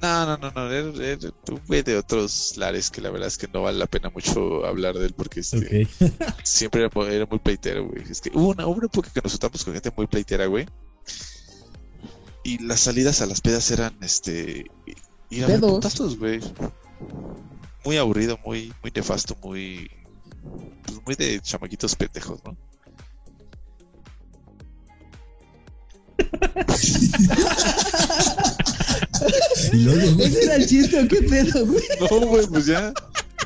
[0.02, 1.18] No, no, no, no, era,
[1.50, 4.64] un güey de otros lares que la verdad es que no vale la pena mucho
[4.66, 5.88] hablar de él porque este,
[6.44, 8.04] siempre era, era, muy pleitero, güey.
[8.10, 10.66] Es que hubo una, hubo una época que nos juntamos con gente muy pleitera, güey
[12.48, 14.72] y las salidas a las pedas eran este
[15.30, 16.40] ir a putazos, güey.
[17.84, 19.92] Muy aburrido, muy, muy nefasto, muy
[20.86, 22.56] pues muy de chamaquitos pendejos, ¿no?
[30.20, 31.84] ¿Ese era el chiste o qué pedo, güey?
[32.00, 32.94] No, güey, pues ya.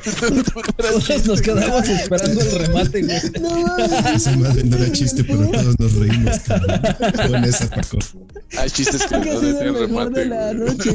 [0.02, 3.20] Todos nos quedamos esperando el remate, güey.
[3.40, 3.76] No,
[4.14, 6.80] Esa madre no era chiste, pero todos nos reímos, cabrón.
[7.28, 7.98] Con esa, Paco.
[8.58, 10.20] Hay chistes que no tienen remate.
[10.20, 10.90] De la noche,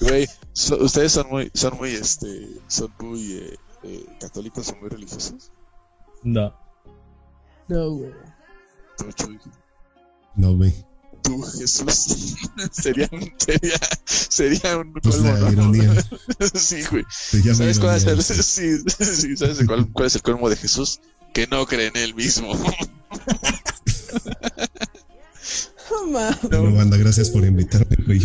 [0.00, 0.28] güey,
[0.80, 5.50] ustedes son muy, son muy, este, son muy eh, eh, católicos, son muy religiosos.
[6.22, 6.54] No.
[7.68, 8.12] No, güey.
[10.36, 10.91] No, güey
[11.22, 12.36] tú, Jesús.
[12.72, 16.04] sería un, sería, sería un pues colmo, ironía.
[16.54, 17.04] sí, güey.
[17.54, 21.00] ¿Sabes cuál es el, sí, sí, ¿sabes cuál, cuál es el colmo de Jesús?
[21.32, 22.52] Que no cree en él mismo.
[26.50, 28.20] no, banda, gracias por invitarme, güey.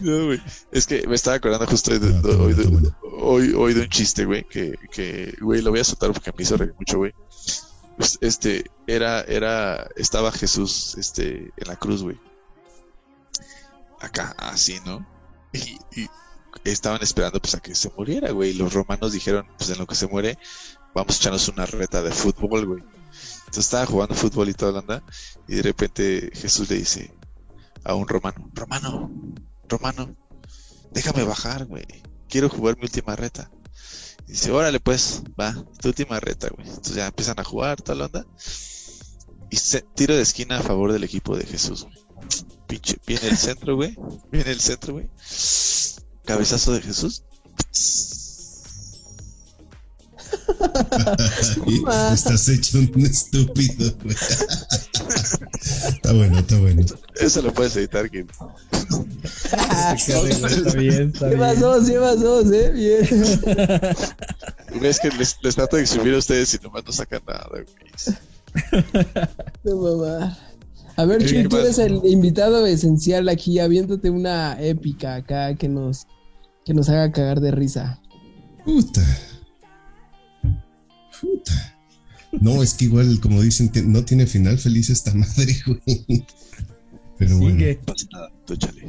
[0.00, 0.40] No, güey.
[0.72, 4.24] Es que me estaba acordando justo de, ah, hoy, de, hoy, hoy, de un chiste,
[4.24, 7.12] güey, que, que, güey, lo voy a soltar porque me hizo reír mucho, güey.
[8.00, 12.18] Pues, este, era, era, estaba Jesús, este, en la cruz, güey.
[14.00, 15.06] Acá, así, ¿no?
[15.52, 16.08] Y,
[16.64, 18.52] estaban esperando, pues, a que se muriera, güey.
[18.52, 20.38] Y los romanos dijeron, pues, en lo que se muere,
[20.94, 22.80] vamos a echarnos una reta de fútbol, güey.
[22.80, 25.02] Entonces estaba jugando fútbol y toda la anda,
[25.46, 27.12] y de repente Jesús le dice
[27.84, 29.10] a un romano, romano,
[29.68, 30.16] romano,
[30.90, 31.84] déjame bajar, güey.
[32.30, 33.50] Quiero jugar mi última reta.
[34.30, 36.68] Dice, órale pues, va, tu última reta, güey.
[36.68, 38.26] Entonces ya empiezan a jugar, toda la onda.
[39.50, 39.56] Y
[39.96, 41.96] tiro de esquina a favor del equipo de Jesús, güey.
[42.68, 43.96] Pinche, viene el centro, güey.
[44.30, 45.10] Viene el centro, güey.
[46.24, 47.24] Cabezazo de Jesús.
[52.12, 53.94] Estás hecho un estúpido,
[55.88, 56.84] está bueno, está bueno.
[57.20, 58.26] Eso lo puedes editar, Kim.
[59.94, 60.22] está
[60.74, 61.60] bien, está llevas bien.
[61.60, 63.24] dos, llevas dos, eh, bien.
[64.84, 67.66] Es que les, les trato de exhibir a ustedes y nomás no sacan nada, güey.
[69.64, 70.38] No mamá.
[70.96, 73.58] A ver, Chuy, tú eres el invitado esencial aquí.
[73.58, 76.06] Aviéntate una épica acá que nos,
[76.64, 78.00] que nos haga cagar de risa.
[78.64, 79.02] Puta.
[82.32, 86.24] No, es que igual, como dicen, no tiene final feliz esta madre, güey.
[87.18, 87.58] Pero bueno.
[87.58, 87.74] Sigue.
[87.76, 88.86] No pasa nada, tú échale.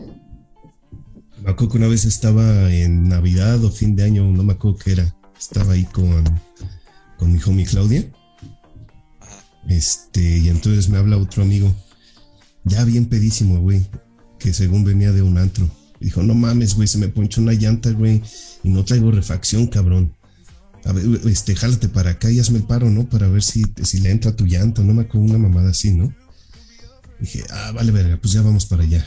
[1.44, 4.78] Me acuerdo que una vez estaba en Navidad o fin de año, no me acuerdo
[4.78, 5.16] qué era.
[5.40, 6.24] Estaba ahí con,
[7.18, 8.06] con mi homie Claudia.
[9.20, 9.44] Ajá.
[9.68, 11.74] Este, y entonces me habla otro amigo,
[12.64, 13.86] ya bien pedísimo, güey,
[14.38, 15.68] que según venía de un antro.
[16.00, 18.22] Y dijo, no mames, güey, se me ponchó una llanta, güey,
[18.64, 20.14] y no traigo refacción, cabrón.
[20.86, 23.08] A ver, este, jálate para acá y hazme el paro, ¿no?
[23.08, 26.14] Para ver si, si le entra tu llanta, no me acuerdo una mamada así, ¿no?
[27.20, 29.06] Dije, ah, vale, verga, pues ya vamos para allá.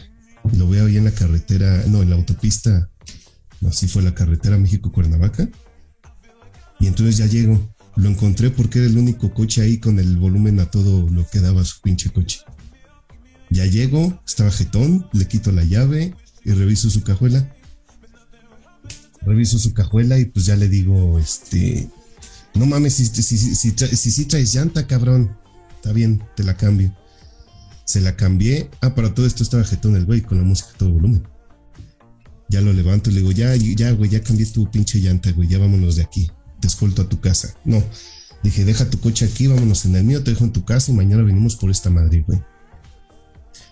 [0.56, 2.90] Lo veo ahí en la carretera, no, en la autopista,
[3.60, 5.48] no, así fue la carretera México-Cuernavaca.
[6.78, 7.74] Y entonces ya llego.
[7.96, 11.40] Lo encontré porque era el único coche ahí con el volumen a todo lo que
[11.40, 12.40] daba su pinche coche.
[13.50, 16.14] Ya llego, estaba jetón, le quito la llave
[16.44, 17.54] y reviso su cajuela.
[19.26, 21.88] Reviso su cajuela y pues ya le digo, este,
[22.54, 25.36] no mames, si, si, si, si, si traes llanta, cabrón.
[25.76, 26.94] Está bien, te la cambio.
[27.84, 28.70] Se la cambié.
[28.80, 31.26] Ah, para todo esto estaba jetón el güey con la música a todo volumen.
[32.48, 35.48] Ya lo levanto y le digo, ya, ya, güey, ya cambié tu pinche llanta, güey,
[35.48, 36.30] ya vámonos de aquí.
[36.60, 37.54] Te escolto a tu casa.
[37.64, 37.82] No.
[38.42, 40.94] Dije, deja tu coche aquí, vámonos en el mío, te dejo en tu casa y
[40.94, 42.40] mañana venimos por esta madre, güey.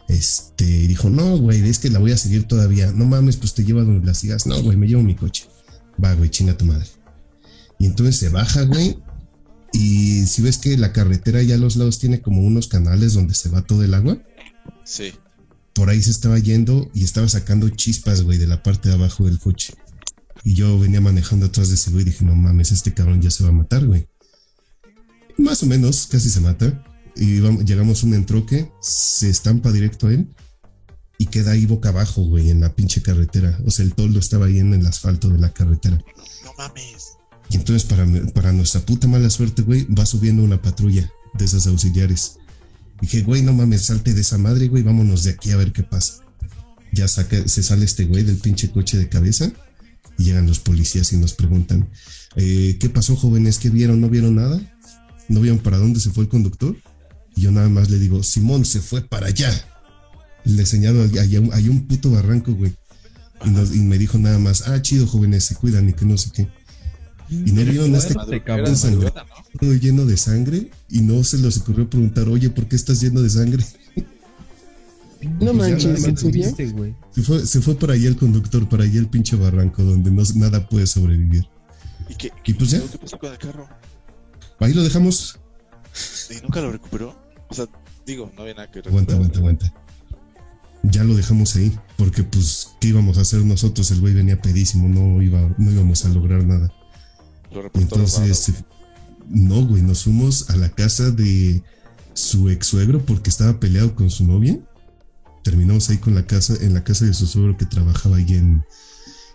[0.08, 2.92] Este, dijo, no, güey, es que la voy a seguir todavía.
[2.92, 4.46] No mames, pues te lleva donde la sigas.
[4.46, 5.46] No, güey, me llevo mi coche.
[6.02, 6.86] Va, güey, chinga tu madre.
[7.78, 8.98] Y entonces se baja, güey.
[9.72, 13.34] Y si ves que la carretera ya a los lados tiene como unos canales donde
[13.34, 14.18] se va todo el agua,
[14.84, 15.12] Sí.
[15.74, 19.24] por ahí se estaba yendo y estaba sacando chispas, güey, de la parte de abajo
[19.24, 19.72] del coche.
[20.44, 23.30] Y yo venía manejando atrás de ese güey y dije, no mames, este cabrón ya
[23.30, 24.06] se va a matar, güey.
[25.38, 26.84] Más o menos, casi se mata.
[27.16, 30.28] Y vamos- llegamos a un entroque, se estampa directo a él
[31.18, 33.58] y queda ahí boca abajo, güey, en la pinche carretera.
[33.66, 35.98] O sea, el toldo estaba ahí en el asfalto de la carretera.
[36.44, 37.12] No mames.
[37.50, 41.66] Y entonces, para, para nuestra puta mala suerte, güey, va subiendo una patrulla de esas
[41.66, 42.36] auxiliares.
[43.00, 45.82] Dije, güey, no mames, salte de esa madre, güey, vámonos de aquí a ver qué
[45.82, 46.14] pasa.
[46.92, 49.50] Ya saca, se sale este güey del pinche coche de cabeza
[50.18, 51.88] y llegan los policías y nos preguntan,
[52.36, 53.58] eh, ¿qué pasó, jóvenes?
[53.58, 54.00] ¿Qué vieron?
[54.00, 54.60] ¿No vieron nada?
[55.28, 56.76] ¿No vieron para dónde se fue el conductor?
[57.36, 59.50] Y yo nada más le digo, Simón se fue para allá.
[60.44, 62.74] Le señalo, hay un, hay un puto barranco, güey.
[63.44, 66.16] Y, nos- y me dijo nada más, ah, chido, jóvenes, se cuidan y que no
[66.18, 66.48] sé qué.
[67.30, 68.14] Y no vieron este
[68.44, 68.72] cabrón.
[68.72, 69.24] madrugada,
[69.60, 69.72] ¿no?
[69.72, 73.30] lleno de sangre y no se les ocurrió preguntar, oye, ¿por qué estás lleno de
[73.30, 73.64] sangre?
[75.40, 76.54] No manches, ¿en serio?
[77.14, 80.22] Se fue, se fue para allá el conductor, para allá el pinche barranco donde no,
[80.34, 81.46] nada puede sobrevivir.
[82.08, 82.78] ¿Y qué, Y pues ya.
[82.78, 83.68] luego qué pasó con el carro?
[84.58, 85.38] Ahí lo dejamos.
[86.30, 87.16] ¿Y nunca lo recuperó?
[87.52, 87.68] O sea,
[88.06, 89.74] digo, no había nada que Aguanta, aguanta, aguanta.
[90.84, 93.90] Ya lo dejamos ahí, porque pues, ¿qué íbamos a hacer nosotros?
[93.90, 96.72] El güey venía pedísimo, no, iba, no íbamos a lograr nada.
[97.50, 98.66] Lo entonces, robado.
[99.28, 101.62] no, güey, nos fuimos a la casa de
[102.14, 104.58] su ex suegro porque estaba peleado con su novia.
[105.44, 108.64] Terminamos ahí con la casa, en la casa de su suegro que trabajaba ahí en,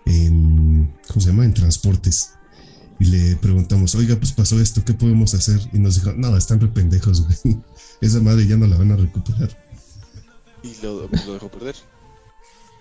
[0.07, 1.45] en ¿cómo se llama?
[1.45, 2.31] En transportes.
[2.99, 5.59] Y le preguntamos, oiga, pues pasó esto, ¿qué podemos hacer?
[5.71, 7.61] Y nos dijo, no, están re pendejos, güey.
[8.01, 9.49] Esa madre ya no la van a recuperar.
[10.63, 11.75] Y lo, lo dejó perder.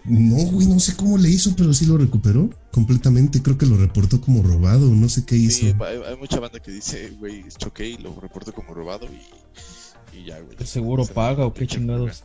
[0.04, 3.42] No, güey, no sé cómo le hizo, pero sí lo recuperó completamente.
[3.42, 5.58] Creo que lo reportó como robado, no sé qué hizo.
[5.60, 10.16] Sí, hay, hay mucha banda que dice, güey, choqué y lo reporto como robado y,
[10.16, 10.56] y ya, güey.
[10.58, 12.22] ¿El seguro O sea, paga o qué chingados?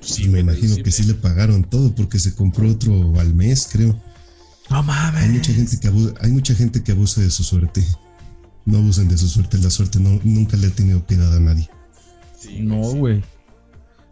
[0.00, 3.98] Sí, me imagino que sí le pagaron todo porque se compró otro al mes, creo.
[4.70, 5.30] No Hay mames.
[5.30, 7.82] mucha gente que abusa, hay mucha gente que abusa de su suerte.
[8.66, 11.70] No abusen de su suerte, la suerte no, nunca le ha tenido piedad a nadie.
[12.38, 12.98] Sí, No, sí.
[12.98, 13.22] güey.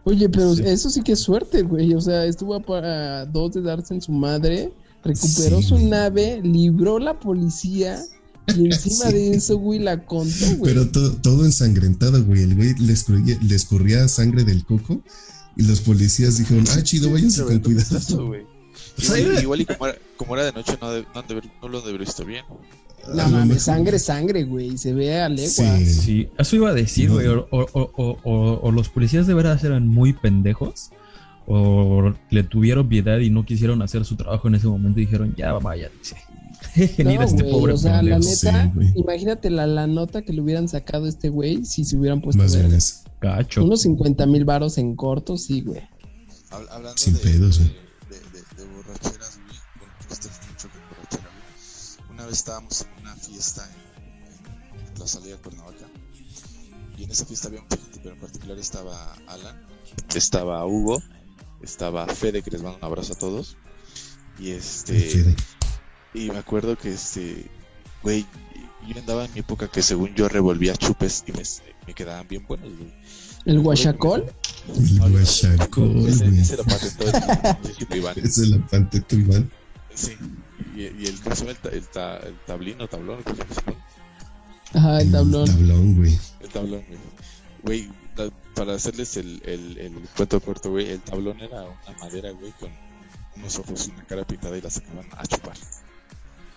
[0.04, 0.62] Oye, pero Sí.
[0.66, 1.94] eso sí que es suerte, güey.
[1.94, 4.72] O sea, estuvo a para dos de darse en su madre,
[5.02, 8.00] recuperó Sí, su nave, libró la policía
[8.56, 9.12] y encima Sí.
[9.14, 10.72] de eso, güey, la contó, güey.
[10.74, 12.42] Pero to- todo ensangrentado, güey.
[12.42, 15.02] El güey le escurría, le escurría sangre del coco
[15.56, 17.98] y los policías dijeron, ah, chido, váyanse con cuidado.
[17.98, 18.42] eso, güey.
[18.98, 21.50] Igual, igual y como era, como era de noche, no, de- no, han de ver-
[21.60, 22.44] no lo han de haber visto bien.
[23.08, 24.76] A lo mames, sangre, sangre, güey.
[24.78, 25.48] Se ve a legua.
[25.48, 25.86] Sí.
[25.86, 27.14] Sí, eso iba a decir, No.
[27.14, 27.26] güey.
[27.28, 30.90] O, o- o- o- o- o los policías de verdad eran muy pendejos.
[31.46, 35.34] O le tuvieron piedad y no quisieron hacer su trabajo en ese momento y dijeron,
[35.36, 36.16] ya vaya, dice.
[36.98, 38.22] Mira No, este güey, pobre o sea, la pendejo.
[38.34, 38.92] Sí, neta, güey.
[38.96, 42.42] imagínate la, la nota que le hubieran sacado a este güey si se hubieran puesto
[42.42, 42.68] Más verga.
[42.68, 43.04] vergas.
[43.20, 43.64] Gacho.
[43.64, 45.80] Unos 50 mil varos en corto, sí, güey.
[46.50, 47.76] Hab- hablando Sin de, pedos, de, güey.
[48.10, 49.58] de, de- de borracheras, güey.
[49.78, 52.14] Bueno, tú estás mucho con borrachera, güey.
[52.14, 52.95] Una vez estábamos en
[53.26, 55.86] fiesta en, en la salida de Cuernavaca.
[56.96, 59.66] Y en esa fiesta había mucha gente, pero en particular estaba Alan,
[60.14, 61.02] estaba Hugo,
[61.60, 63.56] estaba Fede, que les mando un abrazo a todos.
[64.38, 64.98] Y este.
[64.98, 65.36] Fede.
[66.14, 67.50] Y me acuerdo que este,
[68.02, 68.24] güey,
[68.88, 71.42] yo andaba en mi época que según yo revolvía chupes y me,
[71.86, 72.94] me quedaban bien buenos, güey.
[73.44, 74.24] ¿El guachacol?
[74.74, 76.12] El guachacol, güey.
[76.40, 78.18] ese lo patentó el, el Iván.
[78.18, 79.50] Ese es la patentó Iván.
[79.94, 80.12] Sí.
[80.76, 81.50] Y, y el, ¿cómo se llama?
[81.52, 83.84] El, ta- el, ta- el tablín o tablón, ¿cómo se llama?
[84.74, 85.46] Ajá, el tablón.
[85.46, 86.18] tablón, güey.
[86.40, 87.00] El tablón, güey.
[87.62, 87.90] Güey,
[88.54, 92.70] para hacerles el, el, el cuento corto, güey, el tablón era una madera, güey, con
[93.36, 95.56] unos ojos y una cara pintada y la sacaban a chupar.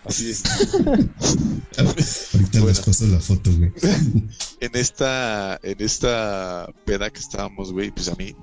[0.05, 0.43] Así es.
[1.77, 2.67] Ahorita Bueno.
[2.67, 3.71] les paso la foto, güey.
[4.59, 8.35] en esta en esta peda que estábamos, güey, pues a mí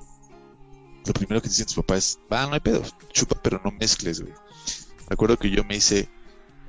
[1.06, 4.20] lo primero que dicen tus papás es, va, no hay pedo, chupa, pero no mezcles,
[4.20, 4.32] güey.
[5.08, 6.08] Me acuerdo que yo me hice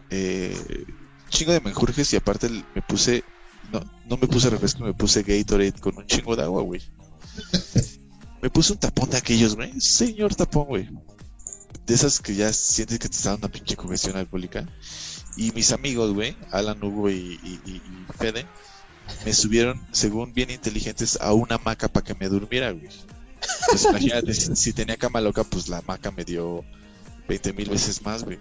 [0.09, 0.85] eh,
[1.29, 3.23] chingo de menjurjes y aparte me puse,
[3.71, 6.81] no, no me puse refresco, me puse Gatorade con un chingo de agua, güey.
[8.41, 9.79] Me puse un tapón de aquellos, güey.
[9.81, 10.89] Señor tapón, güey.
[11.85, 14.67] De esas que ya sientes que te está dando una pinche congestión alcohólica.
[15.37, 17.39] Y mis amigos, güey, Alan, Hugo y,
[18.17, 18.45] Fede,
[19.25, 22.89] me subieron, según bien inteligentes, a una hamaca para que me durmiera, güey.
[23.69, 26.63] Pues imagínate, si tenía cama loca, pues la hamaca me dio
[27.27, 28.39] 20 mil veces más, güey.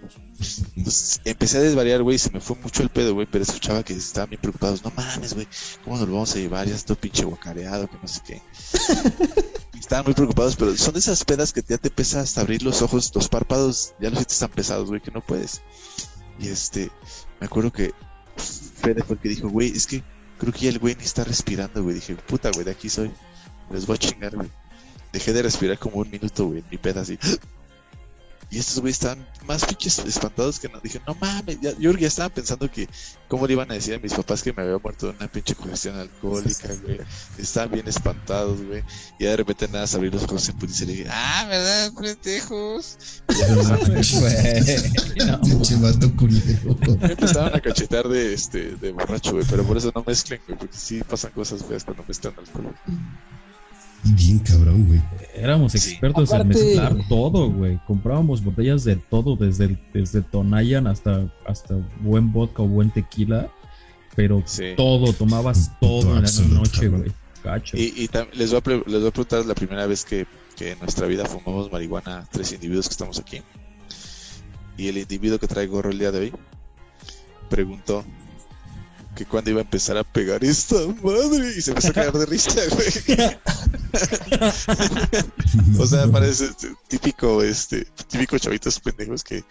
[0.75, 3.93] Entonces empecé a desvariar, güey, se me fue mucho el pedo, güey, pero escuchaba que
[3.93, 4.83] estaban bien preocupados.
[4.83, 5.47] No mames, güey,
[5.83, 6.67] ¿cómo nos lo vamos a llevar?
[6.67, 8.41] Ya está pinche guacareado, que no sé qué.
[9.79, 12.81] Estaban muy preocupados, pero son de esas pedas que ya te empiezas hasta abrir los
[12.81, 15.61] ojos, los párpados, ya los sientes tan pesados, güey, que no puedes.
[16.39, 16.89] Y este,
[17.39, 17.93] me acuerdo que
[18.35, 20.03] Fede fue el que dijo, güey, es que
[20.37, 21.95] creo que ya el güey ni está respirando, güey.
[21.95, 23.11] Dije, puta, güey, de aquí soy.
[23.71, 24.49] Les voy a chingar, güey.
[25.13, 27.17] Dejé de respirar como un minuto, güey, mi peda así.
[28.49, 30.79] Y estos güey estaban más pinches espantados que no.
[30.79, 32.87] Dije, no mames, ya, yo ya estaba pensando que,
[33.27, 35.53] ¿cómo le iban a decir a mis papás que me había muerto de una pinche
[35.53, 36.99] congestión alcohólica, güey?
[37.37, 38.83] Estaban bien espantados, güey.
[39.19, 41.91] Y ya de repente nada, abrí los ojos en putiza y le dije, ah, ¿verdad,
[41.93, 42.97] pendejos?
[43.29, 43.47] Y ya
[46.97, 49.45] me empezaron a cachetar de, este, de borracho, güey.
[49.49, 52.73] Pero por eso no mezclen, güey, porque sí pasan cosas feas cuando mezclan alcohol.
[54.03, 55.01] Bien cabrón, güey.
[55.35, 55.77] Éramos Sí.
[55.91, 57.79] expertos en Aparte- mezclar todo, güey.
[57.85, 63.49] Comprábamos botellas de todo, desde, desde Tonayan hasta, hasta buen vodka o buen tequila.
[64.15, 64.73] Pero Sí.
[64.75, 67.11] todo, tomabas todo en la noche, güey.
[67.43, 67.77] Cacho.
[67.77, 70.25] Y, y les, voy a les voy a preguntar la primera vez que,
[70.55, 73.41] que en nuestra vida fumamos marihuana tres individuos que estamos aquí.
[74.77, 76.33] Y el individuo que trae gorro el día de hoy
[77.49, 78.03] preguntó
[79.17, 82.27] que cuándo iba a empezar a pegar esta madre y se empezó a cagar de
[82.27, 82.87] risa, güey.
[85.79, 86.49] O sea, parece
[86.87, 89.43] típico, este, típico chavitos pendejos que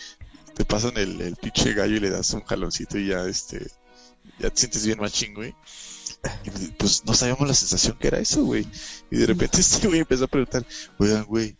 [0.54, 3.66] te pasan el, el pinche gallo y le das un jaloncito y ya, este,
[4.38, 5.52] ya te sientes bien machín, güey.
[6.44, 8.68] Y pues no sabíamos la sensación que era eso, güey.
[9.10, 10.64] Y de repente este güey empezó a preguntar,
[10.98, 11.56] oigan, güey,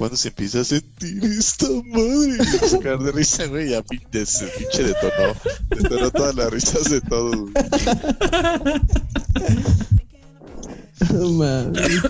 [0.00, 2.38] ¿cuándo se empieza a sentir esta madre?
[2.72, 5.34] Y caer de risa, güey, ya pin- de- se pinche detonó,
[5.68, 7.52] detonó todas las risas de todos, güey.
[11.12, 12.02] No mames.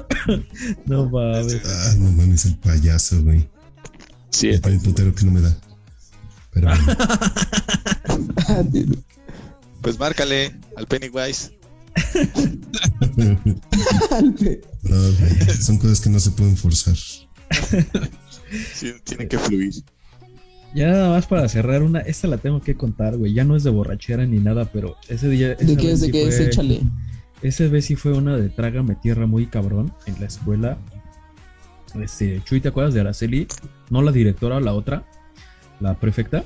[0.86, 1.60] No mames.
[1.66, 3.48] Ah, no mames, el payaso, güey.
[4.30, 5.56] Sí, un putero que no me da.
[6.52, 6.96] Pero bueno.
[9.82, 11.58] pues márcale al Pennywise.
[14.82, 16.96] No, güey, son cosas que no se pueden forzar.
[18.74, 19.72] Sí, tienen que fluir.
[20.74, 23.32] Ya nada más para cerrar una, esta la tengo que contar, güey.
[23.32, 25.54] Ya no es de borrachera ni nada, pero ese día.
[25.54, 26.00] ¿De qué es?
[26.00, 26.36] ¿De sí qué es?
[26.36, 26.80] fue- Échale.
[27.42, 30.78] Esa vez sí fue una de trágame tierra muy cabrón en la escuela.
[32.00, 33.46] Este, Chuy, ¿te acuerdas de Araceli?
[33.88, 35.04] No la directora, la otra,
[35.80, 36.44] la prefecta.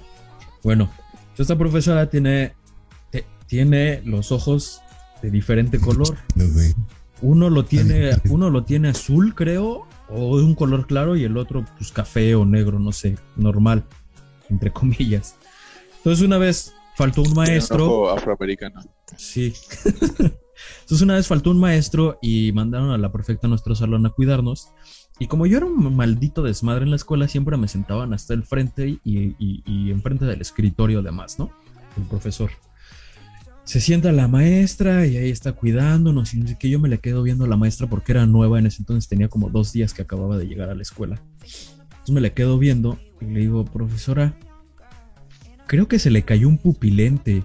[0.62, 0.90] Bueno,
[1.36, 2.52] esta profesora tiene,
[3.10, 4.80] te- tiene los ojos
[5.22, 6.16] de diferente color.
[7.22, 11.36] Uno lo tiene, uno lo tiene azul, creo, o de un color claro, y el
[11.36, 13.84] otro, pues café o negro, no sé, normal,
[14.50, 15.36] entre comillas.
[15.98, 18.10] Entonces una vez faltó un maestro.
[18.10, 18.82] afroamericano.
[19.16, 19.54] Sí.
[20.82, 24.10] Entonces una vez faltó un maestro y mandaron a la prefecta a nuestro salón a
[24.10, 24.70] cuidarnos.
[25.18, 28.42] Y como yo era un maldito desmadre en la escuela, siempre me sentaban hasta el
[28.42, 31.50] frente y, y, y enfrente del escritorio además, ¿no?
[31.96, 32.50] El profesor.
[33.64, 36.68] Se sienta la maestra y ahí está cuidándonos y no sé qué.
[36.68, 39.28] Yo me le quedo viendo a la maestra porque era nueva en ese entonces, tenía
[39.28, 41.22] como dos días que acababa de llegar a la escuela.
[41.40, 44.36] Entonces me le quedo viendo y le digo, profesora,
[45.66, 47.44] creo que se le cayó un pupilente.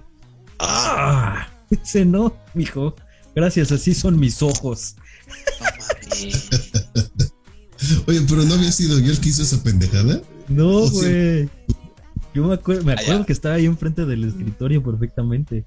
[0.58, 1.48] ¡Ah!
[1.70, 2.94] Dice, no, mijo.
[3.34, 4.96] Gracias, así son mis ojos.
[8.06, 10.20] Oye, pero no había sido yo el que hizo esa pendejada.
[10.48, 11.48] No, güey.
[12.34, 15.64] Yo me acuerdo, me acuerdo que estaba ahí enfrente del escritorio perfectamente.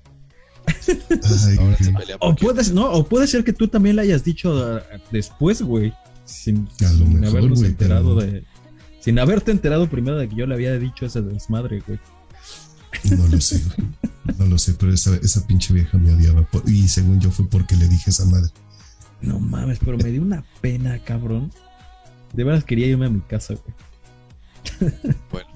[0.68, 1.96] Ay, Ahora se güey.
[2.06, 2.36] pelean O
[2.74, 5.94] no, o puede ser que tú también le hayas dicho ah, después, güey.
[6.26, 8.44] Sin, sin mejor, habernos enterado pero- de.
[9.02, 12.00] Sin haberte enterado primero de que yo le había dicho ese desmadre, güey.
[13.18, 13.90] No lo sé, güey.
[14.38, 16.44] No lo sé, pero esa, esa pinche vieja me odiaba.
[16.44, 18.50] Por- Y según yo fue porque le dije esa madre.
[19.22, 21.52] No mames, pero me dio una pena, cabrón.
[22.34, 24.94] De verdad quería irme a mi casa, güey.
[25.32, 25.48] Bueno,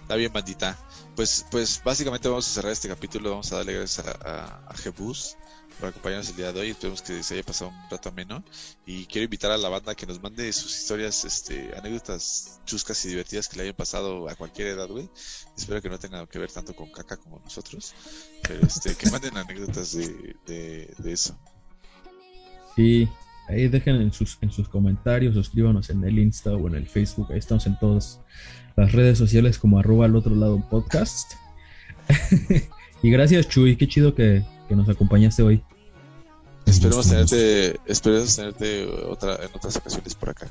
[0.00, 0.78] está bien, bandita.
[1.16, 3.30] Pues, pues básicamente vamos a cerrar este capítulo.
[3.30, 5.36] Vamos a darle gracias a, a, a Jebus
[5.78, 6.70] por acompañarnos el día de hoy.
[6.70, 8.42] Esperemos que se haya pasado un rato ameno.
[8.86, 13.08] Y quiero invitar a la banda que nos mande sus historias, este, anécdotas chuscas y
[13.08, 15.08] divertidas que le hayan pasado a cualquier edad, güey.
[15.56, 17.94] Espero que no tengan que ver tanto con caca como nosotros.
[18.42, 21.38] Pero este, que manden anécdotas de, de, eso.
[22.74, 23.08] Sí,
[23.48, 27.28] ahí dejen en sus, en sus comentarios, escríbanos en el Insta o en el Facebook.
[27.30, 28.20] Ahí estamos en todas
[28.76, 31.32] las redes sociales como arroba al otro lado podcast.
[33.02, 33.76] y gracias, Chuy.
[33.76, 35.62] Qué chido que, que nos acompañaste hoy.
[36.66, 40.46] Esperemos tenerte, esperemos tenerte otra, en otras ocasiones por acá.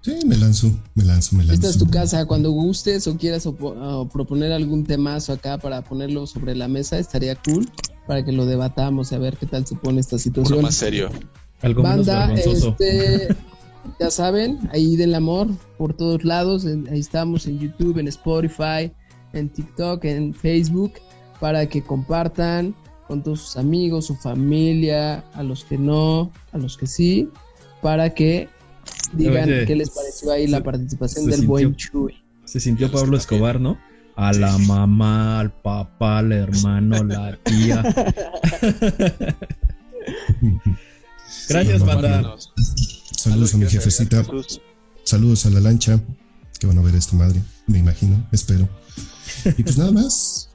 [0.00, 1.54] Sí, me lanzo, me lanzo, me lanzo.
[1.54, 6.26] Esta es tu casa, cuando gustes o quieras o proponer algún temazo acá para ponerlo
[6.26, 7.68] sobre la mesa, estaría cool
[8.06, 10.62] para que lo debatamos y a ver qué tal se pone esta Uno situación.
[10.62, 11.10] más serio.
[11.60, 12.76] Algo menos Banda, vergonzoso.
[12.78, 13.36] este,
[14.00, 18.90] ya saben, ahí del amor por todos lados, en- ahí estamos en YouTube, en Spotify,
[19.32, 20.92] en TikTok, en Facebook,
[21.40, 22.74] para que compartan
[23.06, 27.28] con todos sus amigos, su familia, a los que no, a los que sí,
[27.82, 28.48] para que
[29.12, 32.14] digan Oye, qué les pareció ahí la participación del sintió- buen Chuy.
[32.44, 33.16] Se sintió Pablo.
[33.16, 33.78] Escobar, ¿no?
[34.16, 37.82] A la mamá, al papá, al hermano, la tía.
[41.48, 42.34] Gracias, Sí, banda.
[43.28, 44.24] Saludos a mi jefecita.
[45.04, 46.00] Saludos a la lancha.
[46.58, 47.42] Que van a ver esta madre.
[47.66, 48.68] Me imagino, espero.
[49.56, 50.50] Y pues nada más.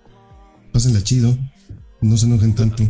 [0.72, 1.38] Pásenla chido.
[2.02, 2.84] No se enojen tanto.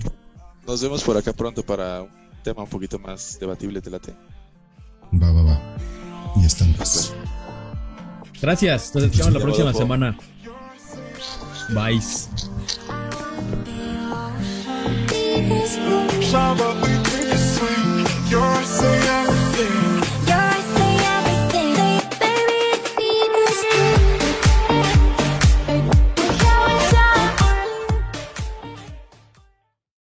[0.65, 2.09] Nos vemos por acá pronto para un
[2.43, 4.15] tema un poquito más debatible, te late.
[5.21, 5.77] Va, va, va.
[6.37, 7.13] Y estamos.
[8.41, 8.95] Gracias.
[8.95, 9.79] Nos escuchamos la próxima Rodolfo.
[9.79, 10.17] semana.
[11.69, 11.99] Bye.
[16.81, 17.83] We.
[18.29, 19.42] You're saying